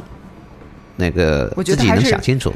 [0.96, 2.52] 那个自己能想清楚。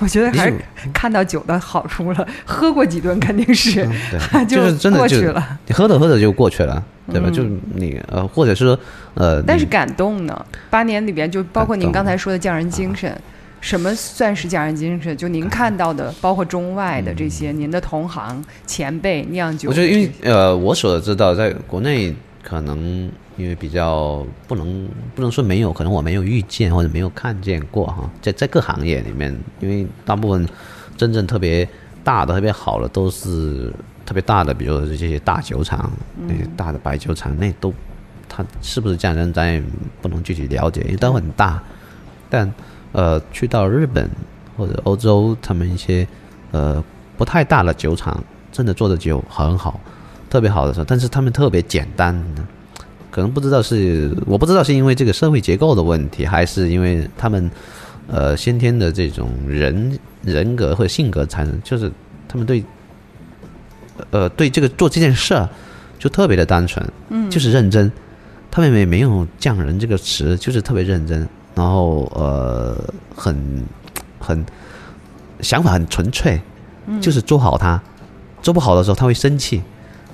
[0.00, 0.56] 我觉得还是
[0.94, 3.84] 看到酒的好处了，喝过几顿肯定是，
[4.46, 5.58] 就是真的过去了。
[5.66, 7.28] 你喝着喝着就过去了，对吧？
[7.30, 8.78] 就是你呃，或者是说
[9.14, 10.46] 呃，但是感动呢？
[10.70, 13.20] 八年里边就包括您刚才说的匠人精神，
[13.60, 15.16] 什么算是匠人精神？
[15.16, 19.68] 就您看到的，包括中外的这些您的同行前辈酿酒。
[19.68, 23.10] 我觉得，因为呃，我所知道，在国内可能。
[23.38, 30.44] 因为比较不能不能说没有，可能我没有遇见或者没有看见过哈，在在各行业里面，因为大部分
[30.96, 31.64] 真正特别
[32.02, 33.72] 大的、特别好的都是
[34.08, 35.92] 特别大的，比如说这些大酒厂，
[36.26, 37.70] 那些大的白酒厂，那都
[38.26, 39.62] 它是不是这样人咱也
[40.00, 41.62] 不能具体了解，因为都很大。
[42.30, 42.50] 但
[42.92, 44.08] 呃，去到日本
[44.56, 46.08] 或者欧洲，他们一些
[46.52, 46.82] 呃
[47.18, 49.78] 不太大的酒厂，真的做的酒很好，
[50.30, 52.18] 特别好的时候，但是他们特别简单。
[53.10, 57.50] 可能不知道是我不知道是因为这个社会结构的问题，还是因为他们
[58.06, 61.92] 呃先天的这种人人格或者性格产生，就是
[62.26, 62.64] 他们对
[64.10, 65.48] 呃对这个做这件事儿
[65.98, 67.90] 就特别的单纯，嗯，就是认真。
[68.50, 72.76] 他们也没有“匠人”这个词，就是特别认真，然后呃
[73.14, 73.64] 很
[74.18, 74.44] 很
[75.40, 76.40] 想法很纯粹，
[77.00, 77.80] 就是做好它。
[78.42, 79.62] 做不好的时候他会生气，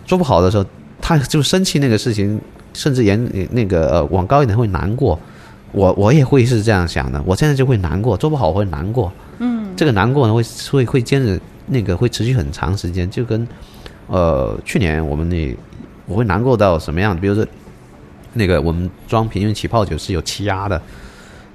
[0.04, 0.64] 做不好的时候
[1.00, 2.40] 他就生气那个事情。
[2.76, 5.16] 甚至言那个呃往高一点会难过，
[5.70, 7.22] 我我也会是这样想的。
[7.24, 9.12] 我现在就会难过，做不好会难过。
[9.38, 10.42] 嗯，这个难过呢会
[10.72, 13.46] 会会坚持那个会持续很长时间，就跟
[14.06, 15.56] 呃去年我们那
[16.06, 17.18] 我会难过到什么样？
[17.18, 17.46] 比如说
[18.32, 20.80] 那个我们装瓶，因为起泡酒是有气压的，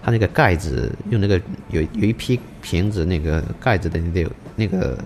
[0.01, 4.97] 它那个盖子用那个有有一批瓶子那个盖子的那个那个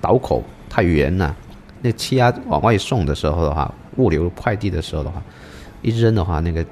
[0.00, 1.34] 导口太圆了，
[1.80, 5.22] 那气压往外送的时候的话，物流快递的时候的话。
[5.80, 6.64] 一扔的话，那个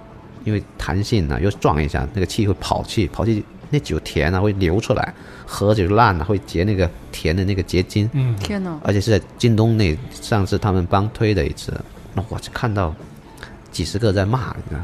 [0.45, 5.15] 因为弹性呢，又撞一下，那个气会跑气，跑气那酒甜啊会流出来，
[5.47, 8.09] 喝酒烂了会结那个甜的那个结晶。
[8.13, 8.79] 嗯，天哪！
[8.83, 11.73] 而且是在京东那上次他们帮推的一次，
[12.15, 12.95] 那我就看到
[13.71, 14.81] 几十个在骂，你知道，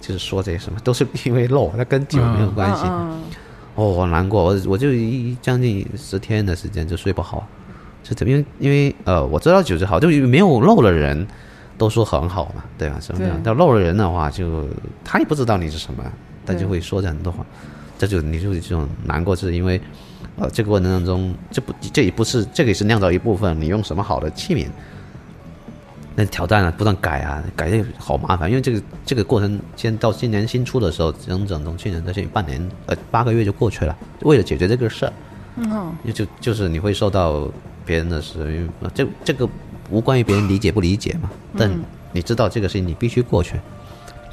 [0.00, 2.84] 就是说这些什么都是因为漏，那跟酒没有关系。
[3.76, 7.46] 哦，我难过，我我就一将近十天的时间就睡不好，
[8.04, 11.26] 是因为因为呃，我知道酒是好，就没有漏的人
[11.78, 12.98] 都说很好嘛，对吧？
[13.00, 13.40] 什么样？
[13.42, 14.68] 但漏了人的话，就
[15.04, 16.04] 他也不知道你是什么，
[16.44, 17.46] 他就会说这很多话，
[18.00, 19.78] 这就你就是这种难过，是因为
[20.38, 24.66] 呃，这个过程当中，这不这也不是这个也是酿造一部分，你用什么好的器皿？
[26.16, 33.94] 那挑战啊，不断改啊，改的好麻烦，因为这个这个过程，先到今年新出的时候，整整从去年到现在半年，呃，八个月就过去了。
[34.22, 35.12] 为了解决这个事儿，
[35.56, 37.46] 嗯，就就是你会受到
[37.84, 39.46] 别人的是，因为这这个
[39.90, 41.70] 无关于别人理解不理解嘛，但
[42.12, 43.60] 你知道这个事情你必须过去，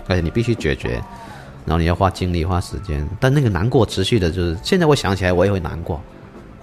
[0.07, 1.01] 而且你必须解决，
[1.67, 6.01] 然后你要花精力花时间，但那个难过持续的，就是现在我想起来我也会难过，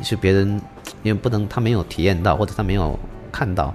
[0.01, 0.61] 是别人
[1.05, 2.99] 因为不能他没有体验到或者他没有
[3.31, 3.73] 看到，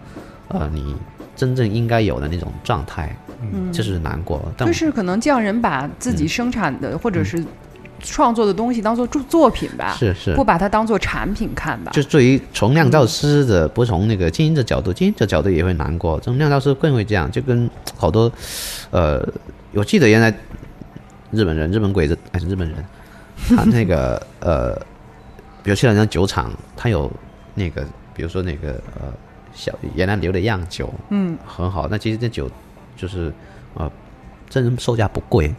[0.50, 0.94] 呃，你。
[1.36, 4.42] 真正应该有的那种状态，嗯，就是难过。
[4.58, 7.42] 就是可能匠人把自己生产的或者是
[8.02, 11.94] 创作的东西当做作作品吧，是是，不把它当做产品看吧。
[11.94, 16.20] 就对于从酿造师的，不从那个经营者角度，经营者角度也会难过。
[16.20, 18.30] 从酿造师更会这样，就跟好多，
[18.92, 19.26] 呃，
[19.74, 20.38] 我记得原来
[21.32, 22.86] 日本人、日本鬼子还是 日本人，
[23.56, 24.76] 他那个 呃，
[25.64, 27.12] 比如去人家酒厂，他有
[27.56, 29.14] 那个，比如说那个呃。
[29.52, 31.88] 小原来留的样酒，嗯，很好。
[31.90, 32.50] 那其实这酒
[32.96, 33.34] 就是，
[33.74, 33.92] 呃，
[34.48, 35.54] 真人售价不贵，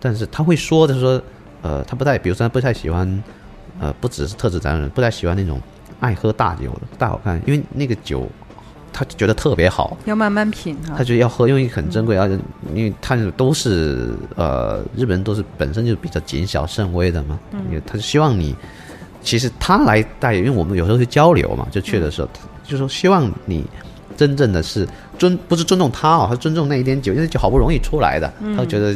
[0.00, 1.22] 但是他会说的说，
[1.62, 3.22] 呃，他不太，比如说他不太喜欢，
[3.78, 5.60] 呃，不只是特质咱人，不太喜欢那种
[6.00, 8.26] 爱喝大酒的大好看，因为那个酒
[8.98, 12.38] 他觉得特别好，要慢慢品，他觉得要喝，因为很珍贵，而且
[12.74, 18.56] 因为他都是呃日本人都是本身就比较谨小慎微的嘛，嗯，他就希望你，
[19.22, 22.28] 其实他来带，因为我们有时候去交流嘛，就去的时候。
[22.68, 23.64] 就说，希望你
[24.16, 24.84] 真正的是
[25.16, 28.92] 尊，不是尊重他哦，他尊重那一点酒，因为酒好不容易出来的，他觉得，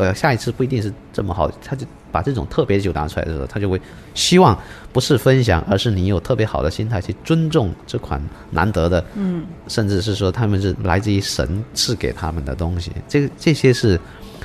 [0.00, 3.80] 呃，下一次不一定是这么好，他就把这种特别酒拿出来的时候，他就会
[4.14, 4.58] 希望
[4.92, 14.00] 不是分享，而是你有特别好的心态去尊重这款难得的，嗯，甚至是说他们是来自于神赐给他们的东西，这个这些是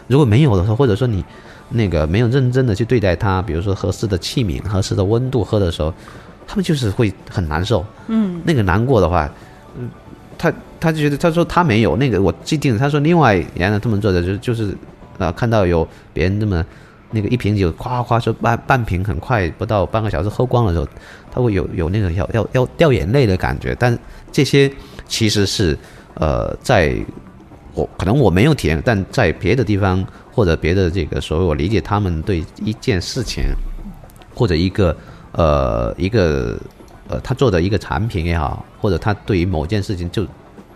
[0.08, 1.24] 如果没有的时候，或者说你
[1.70, 5.94] 那个没有认真的去对待它，比如说合适的器皿、合适的温度喝的时候。
[6.48, 9.28] 他们就是会很难受，嗯，那个难过的话，
[9.76, 9.90] 嗯，
[10.38, 14.78] 他他就觉得他说他没有那个我既定他说另外原来他们做的就就是
[15.18, 16.66] 啊看到有别人这么
[17.12, 20.88] 那个一瓶酒夸夸说半半瓶很快不到半个小时喝光的时候，
[21.32, 23.98] 他会有有那种要要要掉眼泪的感觉，但
[24.32, 24.72] 这些
[25.08, 25.78] 其实是
[26.16, 26.96] 呃在
[27.74, 33.44] 我可能我没有体验，但在别的地方或者别的这个所谓我理解他们对一件事情
[34.34, 34.96] 或者一个。
[35.38, 36.58] 呃，一个
[37.10, 40.26] 呃，他做的一个产品也好，或者他对于某件事情就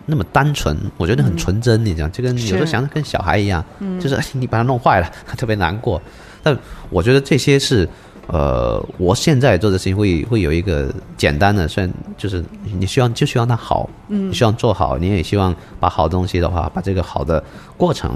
[0.10, 1.86] 那么单纯，我觉得很纯真。
[1.86, 3.63] 你讲，就跟有时候想跟小孩一样，
[4.00, 6.02] 就是你把它弄坏了， 特别难过。
[6.43, 6.58] 但
[6.89, 7.88] 我觉得这些是
[8.28, 12.43] 呃，我现在做的事情会会有一个简单的，虽然就是
[12.78, 17.43] 你希望就希望它好，嗯，希望做好，你也希望把好东西的话，把这个好的
[17.78, 18.12] 过程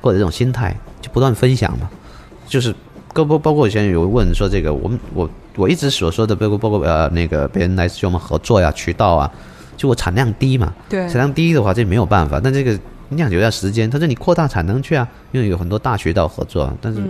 [0.00, 1.88] 或者这种心态就不断分享嘛，
[2.46, 2.74] 就是
[3.12, 5.28] 包包包括以前有问说这个，我们我。
[5.56, 9.30] 我一直所说的，包括包括呃那个别人来跟我们合作呀，渠道啊，
[9.76, 12.40] 就我产量低嘛，对，产量低的话这没有办法。
[12.42, 12.78] 但这个
[13.10, 16.72] 酿酒要时间，他说你扩大产能去啊，因为有很多大学道合作。
[16.80, 17.02] 但是，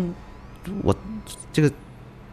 [0.82, 0.94] 我
[1.52, 1.70] 这个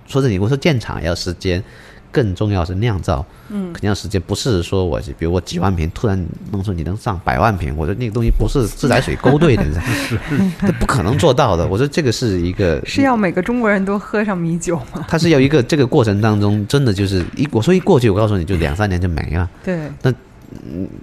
[0.08, 1.64] 说这你我说建厂要时间。
[2.12, 10.20] 更重要是酿造，嗯，肯定要时间，不是说我比如我几万瓶突然弄出你能上百万瓶，我说那个东西不是自来水勾兑的， 是，
[10.62, 11.66] 这不可能做到的。
[11.68, 15.06] 我说这个是一个是要每个中国人都喝上米酒吗？
[15.08, 19.50] 他是要一个这个过程当中真的就是一我说一过去，我告诉你就两三年就没了。
[19.64, 20.14] 对，那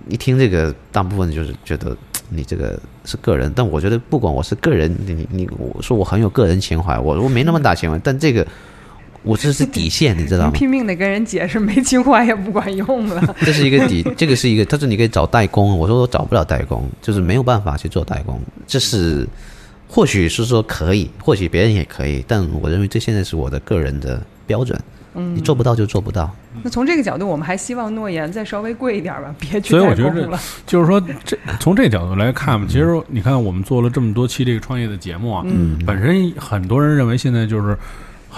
[0.08, 1.96] 一听这个，大部分就是觉得
[2.28, 8.46] 你这个是个人，但我觉得不管我是个人，你你我说我很有个人情怀，我我没那么大情怀，但这个。
[9.22, 10.50] 我这是底线，你知道吗？
[10.54, 13.34] 拼命的跟人解释，没情怀也不管用了。
[13.44, 14.64] 这是一个底，这个是一个。
[14.64, 18.40] 他说你可以找代工，我说我找不了代工，就是没有办法去做代工。
[18.66, 19.26] 这是
[19.88, 24.80] 或许是说可以，或许别人也可以，但我认为这现在是我的个人的标准。
[25.14, 26.30] 嗯，你做不到就做不到。
[26.62, 37.76] 那从这个角度，我们还希望诺言再稍微贵一点吧，别去所以我觉得，就是说，这从这角度来看嘛，其实你看，我们做了这么多期这个创业的节目啊，嗯，本身很多人认为现在就是。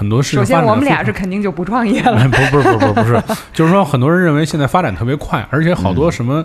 [0.00, 0.38] 很多事情。
[0.40, 2.26] 首先，我们俩是肯定就不创业了。
[2.30, 6.42] 不， 不是，不是，不是， 就是说，很多人认为现在发展特别快，而且好多什么，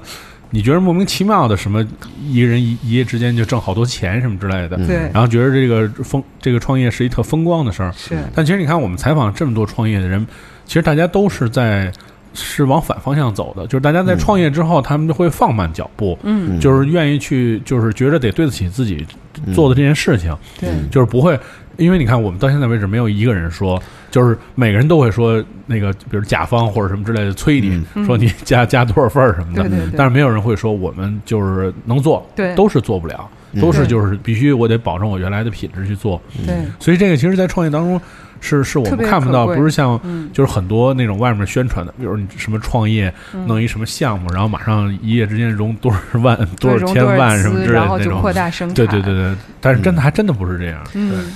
[0.50, 1.82] 你觉得莫名其妙的什么，
[2.28, 4.76] 一个人一一夜之间就挣好多钱什么之类的。
[4.86, 5.10] 对。
[5.14, 7.94] 然后觉得这个风，这个创业是一特风光的事儿。
[7.94, 8.18] 是。
[8.34, 10.28] 但其实你看，我们采访这么多创业的人，
[10.66, 11.90] 其实大家都是在。
[12.38, 19.08] 是往反方向走的，就是大家在创业之后，他们就会放慢脚步，嗯，就是愿意去，就是觉得得对得起自己
[19.54, 21.40] 做的这件事情，对，就是不会，
[21.78, 36.22] 因为你看，我们到现在为止没有一个人说，就是每个人都会说那个，比如甲方或者什么之类的催你说你加 加多少份儿什么的，但是没有人会说我们就是能做，对，都是做不了，都是就是必须我得保证我原来的品质去做。
[36.46, 38.02] 对，所以这个其实，在创业当中。
[38.42, 40.00] 是是我们看不到，不是像
[40.32, 43.12] 就是很多那种外面宣传的，比如你什么创业
[43.48, 48.76] 弄一什么项目，然后马上一夜之间融多少万、多少千万什么之类的那种，扩大生产。
[48.76, 50.80] 对对对对，但是真的还真的不是这样。
[50.94, 51.34] 嗯，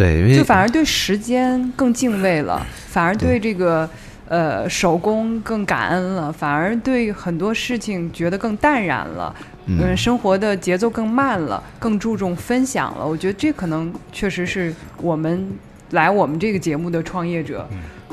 [0.00, 3.88] 对，因为就反而对时间更敬畏了，反而对这个
[4.28, 9.34] 呃手工更感恩了，反而对很多事情觉得更淡然了。
[9.66, 13.06] 嗯，生活的节奏更慢了，更注重分享了。
[13.06, 15.46] 我觉得这可能确实是我们。
[15.90, 17.68] 来我们这个节目的创业者，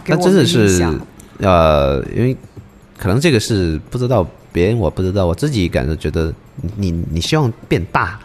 [0.08, 0.84] 那真的是，
[1.38, 2.36] 呃，因为
[2.98, 6.34] 可能这个是不知道别人，我不知道我自己感觉觉得，
[6.76, 8.20] 你你希望变大，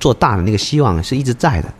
[0.00, 1.72] 做大的那个希望是一直在的，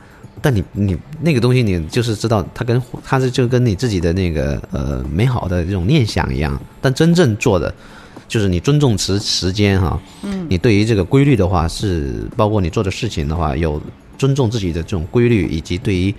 [0.43, 7.73] 但你你那个东西，你就是知道它跟它是就跟你自己的那个呃美好的这种念想一样，但真正做的
[8.29, 13.81] 就是你尊重时时间哈，嗯，你对于这个规律的话是包括你做的事情的话有
[14.19, 16.15] 尊重自己的这种规律，以及对于。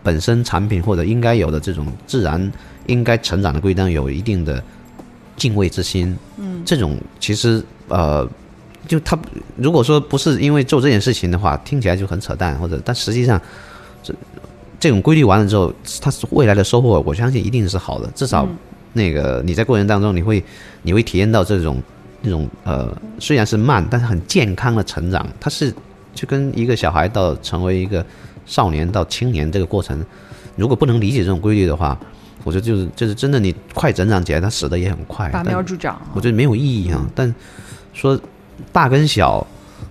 [0.00, 2.52] 本身产品或者应该有的这种自然
[2.86, 4.62] 应该成长的规章，有一定的
[5.36, 6.16] 敬畏之心。
[6.36, 8.26] 嗯，这种其实呃，
[8.88, 9.16] 就他
[9.56, 13.40] 如果说不是因为做这件事情的话，听起来就很扯淡，或者但实际上
[14.02, 14.12] 这
[14.80, 18.10] 这种规律完了之后，他是未来的收获，我相信一定是好的。
[18.16, 18.48] 至少
[18.94, 20.42] 那个你在过程当中，你会
[20.82, 21.80] 你会体验到这种
[22.22, 25.24] 那种呃，虽然是慢，但是很健康的成长。
[25.38, 25.72] 它是
[26.14, 28.04] 就跟一个小孩到成为一个。
[28.48, 30.02] 少年到青年这个过程，
[30.56, 32.00] 如果不能理解这种规律的话，
[32.44, 37.06] 我觉得就是就是真的，你快成长起来，他死的也很快，拔苗助长，我觉得没有意义啊。
[37.14, 37.34] 但
[37.92, 38.18] 说
[38.72, 39.46] 大跟小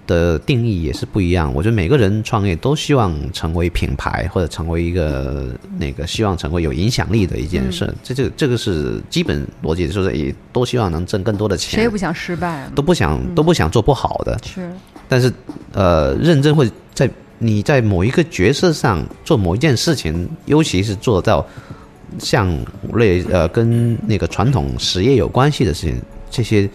[0.05, 1.53] 的定义也是不一样。
[1.53, 5.47] 我觉得每个人创业都希望成为品牌，或者成为一个
[5.77, 7.93] 那个希望成为有影响力的一件事。
[8.03, 11.75] 这这这个是基本逻辑，就是也都希望能挣更多的钱。
[11.75, 14.39] 谁也不想失败，都不想都不想做不好的。
[14.45, 14.71] 是，
[15.07, 15.31] 但是
[15.73, 17.09] 呃，认真会在。
[17.39, 21.45] 你在某一个角色上做某一件事情，尤其是做到
[22.17, 22.49] 像
[22.93, 26.01] 类呃跟那个传统实业有关系的事情，
[26.31, 26.67] 这些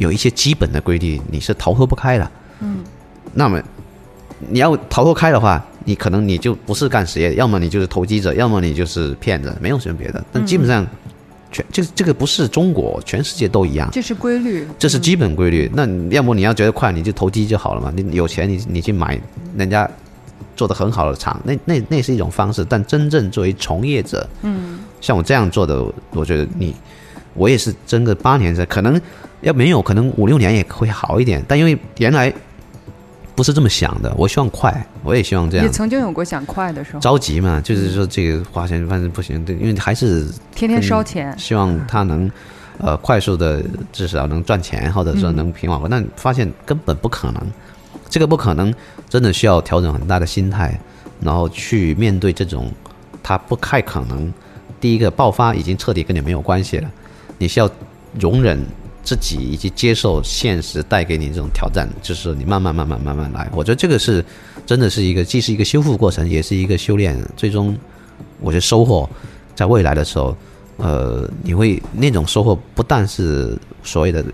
[0.00, 2.30] 有一些基本的规律，你是逃脱不开的。
[2.60, 2.78] 嗯，
[3.34, 3.62] 那么
[4.48, 10.24] 你要逃脱开的话，你可能你就不是干实业，要么你就是投机者，要么你就是骗子，没有什么别的。
[10.32, 10.86] 但基本上
[11.52, 13.88] 全这这个不是中国，全世界都一样。
[13.92, 15.70] 这是规律，这是基本规律。
[15.74, 17.92] 那要么你要觉得快，你就投机就好了嘛。
[17.94, 19.20] 你有钱，你你去买
[19.56, 19.88] 人家。
[20.56, 26.76] 做的很好的厂，那那那是一种方式，但真正作为从业者，嗯，像我这样做的，我觉得你，
[27.32, 29.00] 我也是真的八年，可能
[29.42, 31.42] 要没有，可能五六年也会好一点。
[31.48, 32.32] 但因为原来
[33.34, 35.66] 不是这么想的，我希望快，我也希望这样。
[35.66, 42.30] 也曾经有过想快的时候，着急嘛，就是说这个花钱反正不行，对，因为还是天天烧钱，希望他能
[42.78, 43.62] 呃快速的
[43.92, 45.90] 至少能赚钱，或者说能平稳。
[45.90, 47.42] 但发现根本不可能。
[48.08, 48.74] 这个不可能，
[49.08, 50.78] 真的需要调整很大的心态，
[51.20, 52.70] 然后去面对这种，
[53.22, 54.32] 他不太可能。
[54.80, 56.90] 第一个爆发已经彻底跟你没有关系了，
[57.38, 57.70] 你需要
[58.18, 58.58] 容忍
[59.02, 63.48] 自己以及接受现实带给你这种挑战，就是你慢慢慢慢慢慢来。
[63.52, 64.24] 我觉得这个是
[64.64, 67.16] 真的是一个既是一个修复过程，也是一个修炼。
[67.36, 67.76] 最终，
[68.40, 69.08] 我觉得收获
[69.54, 70.36] 在未来的时候，
[70.76, 74.24] 呃，你会那种收获不但是所谓的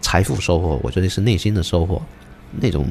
[0.00, 2.00] 财富收获，我觉得是内心的收获，
[2.60, 2.86] 那种。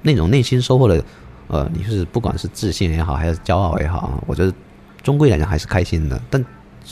[0.00, 1.04] 那种内心收获的，
[1.48, 4.54] 呃，你是不管是自信也好，还是骄傲也好，我觉得
[5.02, 6.18] 终归来讲还是开心的。
[6.30, 6.42] 但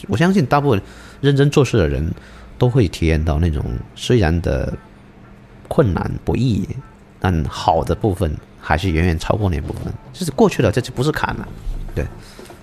[0.09, 0.83] 我相信大部分
[1.21, 2.13] 认真做事的人
[2.59, 4.73] 都会体验到那种虽然的
[5.69, 6.69] 困难不易，
[7.21, 9.93] 但好的部分还是远远超过那部分。
[10.13, 11.49] 就是过去了，这就不是坎了。
[11.95, 12.05] 对。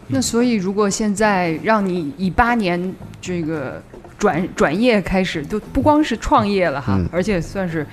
[0.08, 3.82] 那所以，如果现在让你以八年这个
[4.18, 7.86] 转转业开始，都不光是创业了哈，而且算是。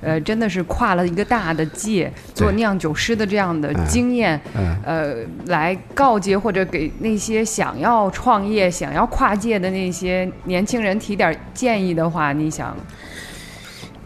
[0.00, 4.40] 呃，真的是跨了一个大的界，做酿酒师的这样的经验，
[4.84, 12.76] 呃，来告诫或者给那些想要创业、想要跨界的那些年轻人提点建议的话，你想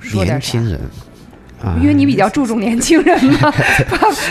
[0.01, 0.33] 说点啥？
[0.33, 0.81] 年轻人，
[1.81, 3.53] 因为你比较注重年轻人嘛，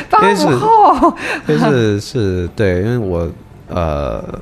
[0.10, 3.32] 八八五后，就是 是对，因为我
[3.70, 4.42] 呃，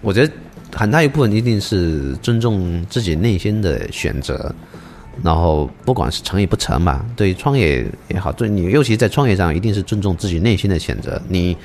[0.00, 0.32] 我觉得
[0.74, 4.54] 很大一部分一定是尊重自己内心的选择。
[5.22, 11.20] 然后不管是成与不成吧，对于创业也好，对你尤其在创业上，一定是尊重自己内心的选择。
[11.28, 11.56] 你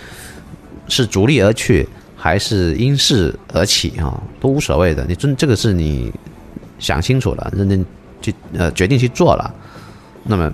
[0.88, 5.06] 是逐利而去，还是因势而起啊，都无所谓的。
[5.08, 6.12] 你尊这个是你
[6.80, 7.86] 想清楚了，认真
[8.22, 9.54] 去呃决定去做了。
[10.24, 10.52] 那么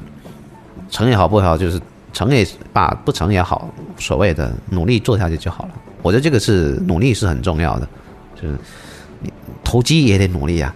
[0.90, 1.82] 成也好不好，就是
[2.14, 5.72] 成也罢，不成也好，所谓的努力做下去就好了。
[6.02, 7.88] 我觉得这个是努力是很重要的，
[8.36, 8.56] 就是
[9.22, 9.32] 你
[9.64, 10.74] 投机也得努力啊，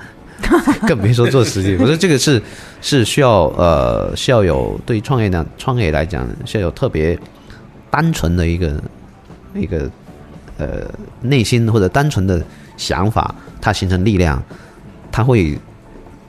[0.87, 1.73] 更别说做实际。
[1.75, 2.41] 我觉得这个是
[2.81, 7.17] 是需要呃需要有对创业呢创业来讲需要有特别
[7.89, 8.81] 单纯的一个
[9.53, 9.89] 一个
[10.57, 10.81] 呃
[11.21, 12.43] 内心或者单纯的
[12.77, 14.41] 想法，它形成力量，
[15.11, 15.57] 它会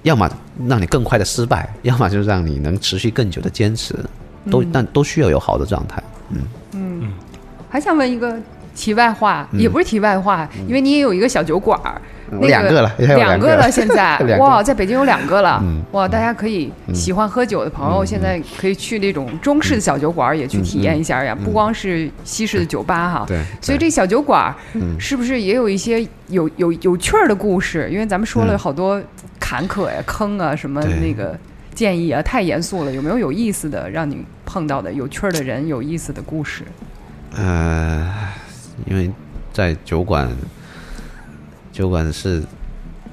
[0.02, 0.30] 要么
[0.66, 3.94] 让你更快的失败，要么就让你能持续更久的坚持，
[4.50, 6.02] 都但都需要有好的状态。
[6.30, 6.38] 嗯
[6.72, 7.12] 嗯，
[7.68, 8.38] 还想问一个。
[8.77, 12.01] 题外话也不是题外话，因为你也有一个小酒馆儿，
[12.43, 13.57] 两个了，两个。
[13.57, 14.18] 了， 现在。
[14.39, 23.24] 哇，在北京有两个了，哇，大家可以喜欢喝酒的朋友，现在可以去那种中式的小酒馆也去体验一下呀，不光是西式的酒吧哈。
[23.27, 24.55] 对，所以这小酒馆
[24.99, 27.89] 是不是也有一些有有有趣儿的故事？
[27.91, 29.03] 因为咱们说了好多
[29.41, 31.35] 坎坷呀、坑啊什么那个
[31.74, 36.62] 建议啊，太严肃了，有没有有意思的让你碰到的有趣儿的人、有意思的故事？
[37.35, 38.12] 呃。
[38.85, 39.11] 因为
[39.53, 40.29] 在酒馆，
[41.72, 42.43] 酒馆是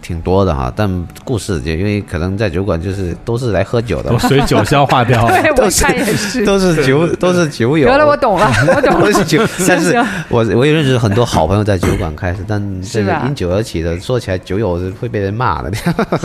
[0.01, 5.86] 挺多的哈，但故事就因为可能在酒馆就是都是来喝酒的，都随酒消化掉， 对，都是
[6.45, 7.88] 都是酒都是酒友。
[7.88, 8.99] 得了，我懂了，我懂了。
[9.07, 9.95] 都是酒，但是
[10.28, 15.72] 我我也认识很多好朋友在酒馆开始，但这个因酒而起的，说起来酒友会被人骂的。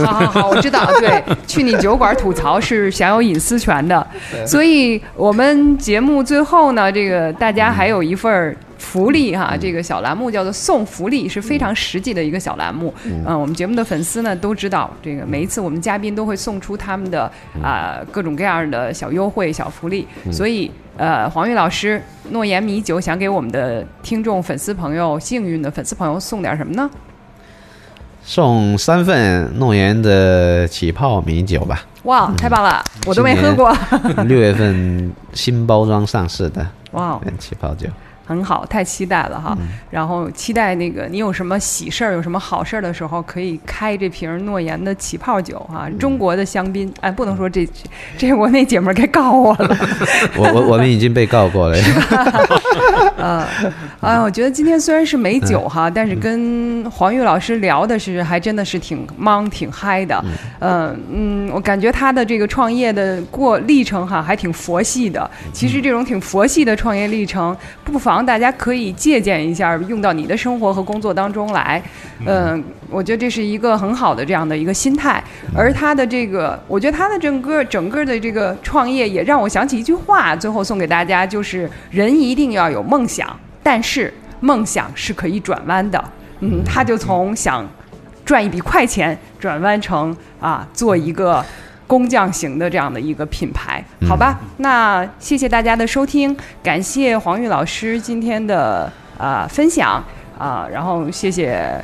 [0.05, 4.05] 好好好，我知道，对，去你酒馆吐槽是享有隐私权的，
[4.45, 8.57] 所以我们节目最后呢，这个大家还有一份儿。
[8.78, 12.94] 福利哈，这个小栏目叫做送福利，是非常实际的一个小栏目。
[13.04, 17.30] 嗯，我们节目的粉丝呢都知道，这个每一次我们嘉宾都会送出他们的
[17.62, 20.06] 啊各种各样的小优惠、小福利。
[20.32, 26.88] 所以，呃，黄玉老师，诺言米酒想给我们的听众、粉丝朋友、幸运的粉丝朋友送点什么呢？
[28.22, 31.84] 送三份诺言的起泡米酒吧。
[32.04, 33.74] 哇，太棒了，我都没喝过。
[34.26, 37.88] 六月份新包装上市的哇，起泡酒。
[38.28, 39.56] 很好，太期待了哈！
[39.90, 46.92] 然后期待那个你有什么喜事儿、有什么好事儿的时候，可以开这瓶诺言的起泡酒哈，中国的香槟。
[47.00, 47.66] 哎，不能说这
[48.18, 49.76] 这我那姐们儿该告我了。
[50.36, 51.78] 我我我们已经被告过了。
[53.16, 53.42] 嗯，
[54.00, 60.22] 哎，我觉得今天虽然是美酒哈，但是跟黄玉老师聊的是还真的是挺忙、挺嗨的。
[60.60, 65.28] 嗯嗯，我感觉他的这个创业的过历程哈，还挺佛系的。
[65.50, 68.17] 其实这种挺佛系的创业历程，不妨。
[68.24, 71.82] 大家可以借鉴一下，用到你的生活和工作当中来。
[72.26, 75.22] 嗯，我觉得这是一个很好的这样的一个心态。
[75.54, 83.28] 而他的这个，我觉得他的整个整个的这个创业，也让我想起一句话，最后送给大家，就是人一定要有梦想，
[83.62, 86.02] 但是梦想是可以转弯的。
[86.40, 87.66] 嗯，他就从想
[88.24, 91.44] 赚一笔快钱，转弯成啊，做一个。
[91.89, 100.05] 工匠型的这样的一个品牌，好吧，那谢谢大家的收听，感谢黄玉老师今天的呃分享
[100.39, 101.82] 啊，然后谢谢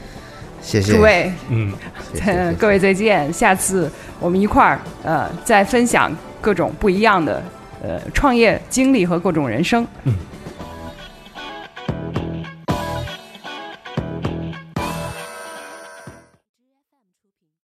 [0.60, 0.92] 谢谢。
[0.92, 1.72] 诸位，嗯，
[2.56, 3.90] 各位再见，下次
[4.20, 7.42] 我们一块儿呃再分享各种不一样的
[7.82, 10.14] 呃创业经历和各种人生，嗯。